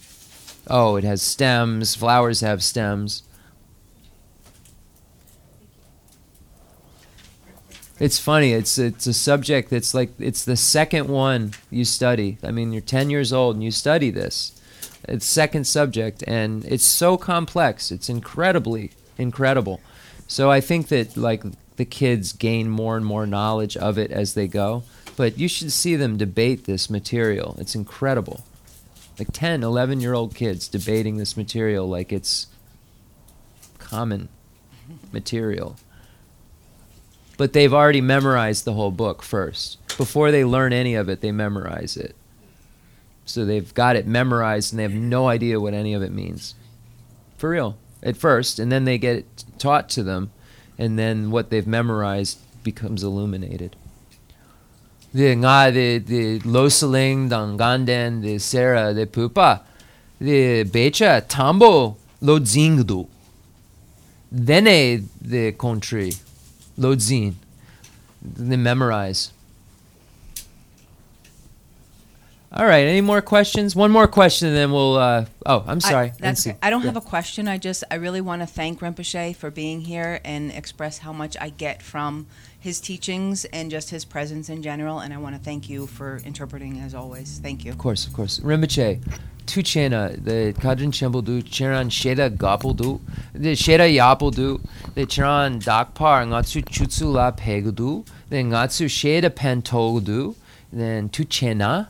[0.67, 1.95] Oh, it has stems.
[1.95, 3.23] Flowers have stems.
[7.99, 8.53] It's funny.
[8.53, 12.37] It's it's a subject that's like it's the second one you study.
[12.43, 14.59] I mean, you're 10 years old and you study this.
[15.07, 17.91] It's second subject and it's so complex.
[17.91, 19.79] It's incredibly incredible.
[20.27, 21.43] So I think that like
[21.75, 24.83] the kids gain more and more knowledge of it as they go,
[25.15, 27.55] but you should see them debate this material.
[27.59, 28.43] It's incredible.
[29.19, 32.47] Like 10, 11 year old kids debating this material like it's
[33.77, 34.29] common
[35.11, 35.75] material
[37.43, 39.77] but they've already memorized the whole book first.
[39.97, 42.15] Before they learn any of it, they memorize it.
[43.25, 46.55] So they've got it memorized and they have no idea what any of it means.
[47.37, 47.75] For real.
[48.01, 50.31] At first, and then they get it taught to them,
[50.77, 53.75] and then what they've memorized becomes illuminated.
[55.13, 59.63] The nga the the losaling danganden the sera the pupa
[60.17, 63.09] the becha tambo lo zingdu.
[64.33, 66.13] Dene the country
[66.77, 67.35] Lodzin.
[68.21, 69.31] They memorize.
[72.55, 72.85] All right.
[72.85, 73.75] Any more questions?
[73.75, 74.95] One more question, and then we'll.
[74.95, 76.07] Uh, oh, I'm sorry.
[76.09, 76.55] I, that's okay.
[76.61, 76.87] I don't Yeah.
[76.87, 77.47] have a question.
[77.47, 81.35] I just I really want to thank Rinpoche for being here and express how much
[81.41, 82.27] I get from
[82.63, 84.99] his teachings and just his presence in general.
[84.99, 87.39] And I want to thank you for interpreting as always.
[87.39, 87.71] Thank you.
[87.71, 88.39] Of course, of course.
[88.39, 89.03] Rinpoche,
[89.45, 93.01] tu chena, the kadrin chembel du, cheran sheda Gapaldu,
[93.33, 94.61] the sheda yapel du,
[94.95, 100.35] the cheran dakpar ngatsu chutsu la pegu du, then ngatsu sheda pentoldu
[100.71, 101.87] then tu chena.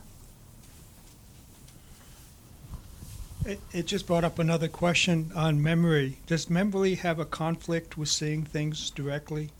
[3.45, 6.17] It, it just brought up another question on memory.
[6.25, 9.51] Does memory have a conflict with seeing things directly?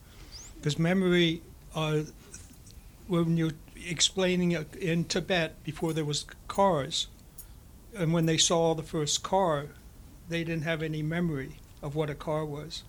[0.64, 1.42] Because memory,
[1.76, 2.04] uh,
[3.08, 3.52] when you're
[3.86, 7.08] explaining it in Tibet before there was cars,
[7.94, 9.66] and when they saw the first car,
[10.30, 12.84] they didn't have any memory of what a car was.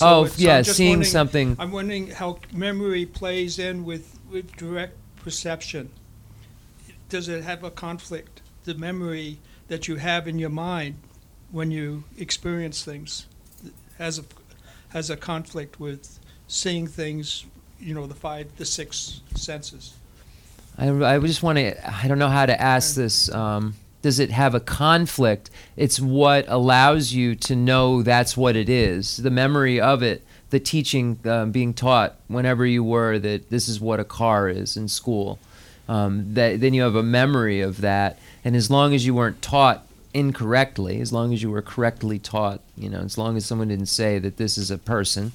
[0.00, 1.56] oh, it's- yeah, seeing something.
[1.58, 5.90] I'm wondering how memory plays in with, with direct perception.
[7.08, 8.42] Does it have a conflict?
[8.62, 10.98] The memory that you have in your mind
[11.50, 13.26] when you experience things
[13.98, 14.24] has a,
[14.90, 17.44] has a conflict with seeing things,
[17.80, 19.94] you know, the five, the six senses.
[20.78, 23.30] I, I just want to, I don't know how to ask this.
[23.30, 25.50] Um, does it have a conflict?
[25.76, 29.16] It's what allows you to know that's what it is.
[29.16, 33.80] The memory of it, the teaching um, being taught whenever you were that this is
[33.80, 35.38] what a car is in school.
[35.88, 39.40] Um, that then you have a memory of that, and as long as you weren't
[39.40, 43.68] taught incorrectly, as long as you were correctly taught, you know, as long as someone
[43.68, 45.32] didn't say that this is a person,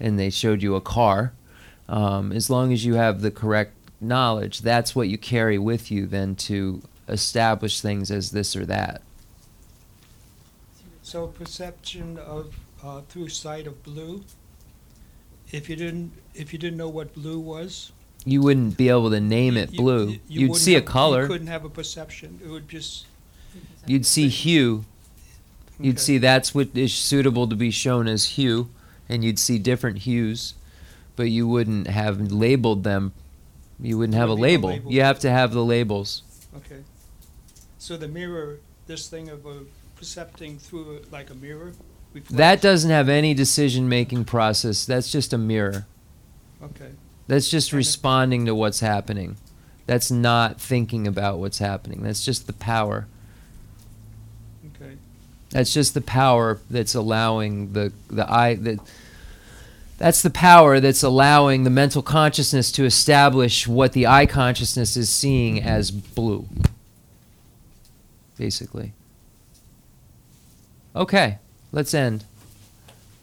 [0.00, 1.32] and they showed you a car,
[1.88, 6.06] um, as long as you have the correct knowledge, that's what you carry with you
[6.06, 9.02] then to establish things as this or that.
[11.02, 14.24] So perception of, uh, through sight of blue,
[15.50, 17.92] if you didn't, if you didn't know what blue was.
[18.24, 20.06] You wouldn't be able to name it you- blue.
[20.06, 21.22] you- you You'd wouldn't see a color.
[21.22, 23.06] You couldn't have a perception, it would just.
[23.86, 24.84] You'd see hue.
[25.80, 26.02] You'd Okay.
[26.02, 28.68] see that's what is suitable to be shown as hue,
[29.08, 30.54] and you'd see different hues,
[31.16, 33.12] but you wouldn't have labeled them.
[33.80, 34.70] You wouldn't have a label.
[34.70, 34.92] label.
[34.92, 36.22] You have to have the labels.
[36.56, 36.82] Okay.
[37.78, 39.60] So the mirror, this thing of a
[39.96, 41.72] percepting through a- like a mirror?
[42.12, 44.84] reflects- That doesn't have any decision making process.
[44.84, 45.86] That's just a mirror.
[46.62, 46.90] Okay,
[47.28, 49.36] That's just responding to what's happening.
[49.86, 52.02] That's not thinking about what's happening.
[52.02, 53.06] That's just the power.
[54.74, 54.94] okay.
[55.50, 58.80] That's just the power that's allowing the the eye that
[59.98, 65.10] that's the power that's allowing the mental consciousness to establish what the eye consciousness is
[65.10, 66.48] seeing as blue.
[68.36, 68.92] Basically.
[70.94, 71.38] Okay,
[71.72, 72.24] let's end.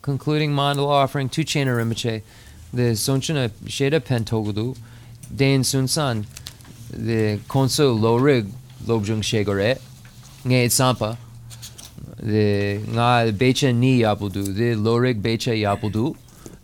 [0.02, 2.22] Concluding mandala offering to Chena Rinpoche,
[2.74, 4.78] the Sonchana Sheda Pentogudu,
[5.34, 6.26] Dain Sunsan,
[6.92, 8.52] the Konso Lorig
[8.84, 9.80] Lobjung Shegore,
[10.44, 11.18] Ngay Sampa,
[12.18, 16.16] the nga becha ni yapudu the Lorig becha yapudu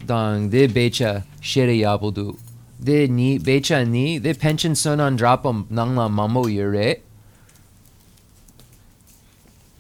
[0.08, 2.38] the becha shere yapudu
[2.80, 7.02] the ni becha ni the pension sonan drapam nangla mamo yure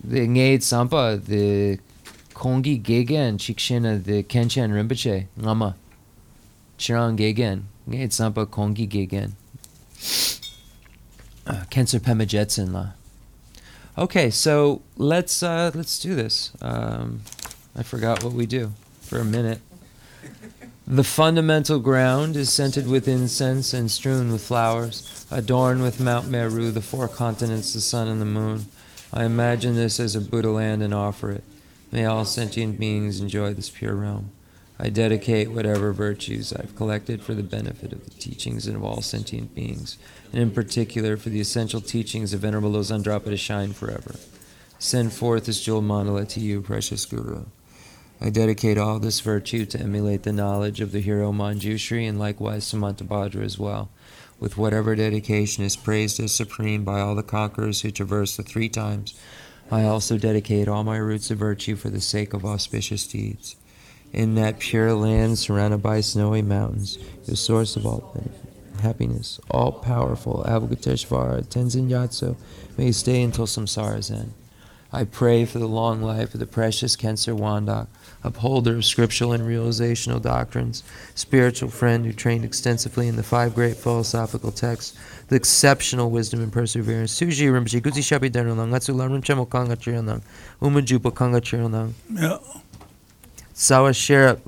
[0.03, 1.79] the ngate sampa the
[2.33, 5.75] kongi gegen chikshena the kenchan rinpoche ngama.
[6.77, 9.35] Chirang gegen ngate sampa kongi gegen
[11.45, 12.87] uh, cancer pema jetson la.
[13.97, 16.51] Okay, so let's uh, let's do this.
[16.61, 17.21] Um,
[17.75, 19.59] I forgot what we do for a minute.
[20.91, 26.69] The fundamental ground is scented with incense and strewn with flowers, adorned with Mount Meru,
[26.69, 28.65] the four continents, the sun, and the moon.
[29.13, 31.45] I imagine this as a Buddha land and offer it.
[31.93, 34.31] May all sentient beings enjoy this pure realm.
[34.77, 39.01] I dedicate whatever virtues I've collected for the benefit of the teachings and of all
[39.01, 39.97] sentient beings,
[40.33, 44.15] and in particular for the essential teachings of Venerable Lobsang Drakpa to shine forever.
[44.77, 47.45] Send forth this jewel mandala to you, precious Guru.
[48.23, 52.71] I dedicate all this virtue to emulate the knowledge of the hero Manjushri and likewise
[52.71, 53.89] Samantabhadra as well,
[54.39, 58.69] with whatever dedication is praised as supreme by all the conquerors who traverse the three
[58.69, 59.19] times.
[59.71, 63.55] I also dedicate all my roots of virtue for the sake of auspicious deeds.
[64.13, 68.21] In that pure land surrounded by snowy mountains, the source of all
[68.81, 72.35] happiness, all powerful Avalokiteshvara, Tenzin Gyatso,
[72.77, 74.33] may stay until samsara's end.
[74.93, 77.87] I pray for the long life of the precious Khensur Wangdak,
[78.23, 80.83] upholder of scriptural and realizational doctrines,
[81.15, 86.51] spiritual friend who trained extensively in the five great philosophical texts, the exceptional wisdom and
[86.53, 87.19] perseverance.
[87.19, 90.21] Suji Rinpoche, Guzi Shabi Dernonang, Atsu Larum Chemo Kanga Chironang,
[90.61, 92.37] Umajupa Kanga Chironang, Yeah.
[93.53, 94.45] Sawa Sherap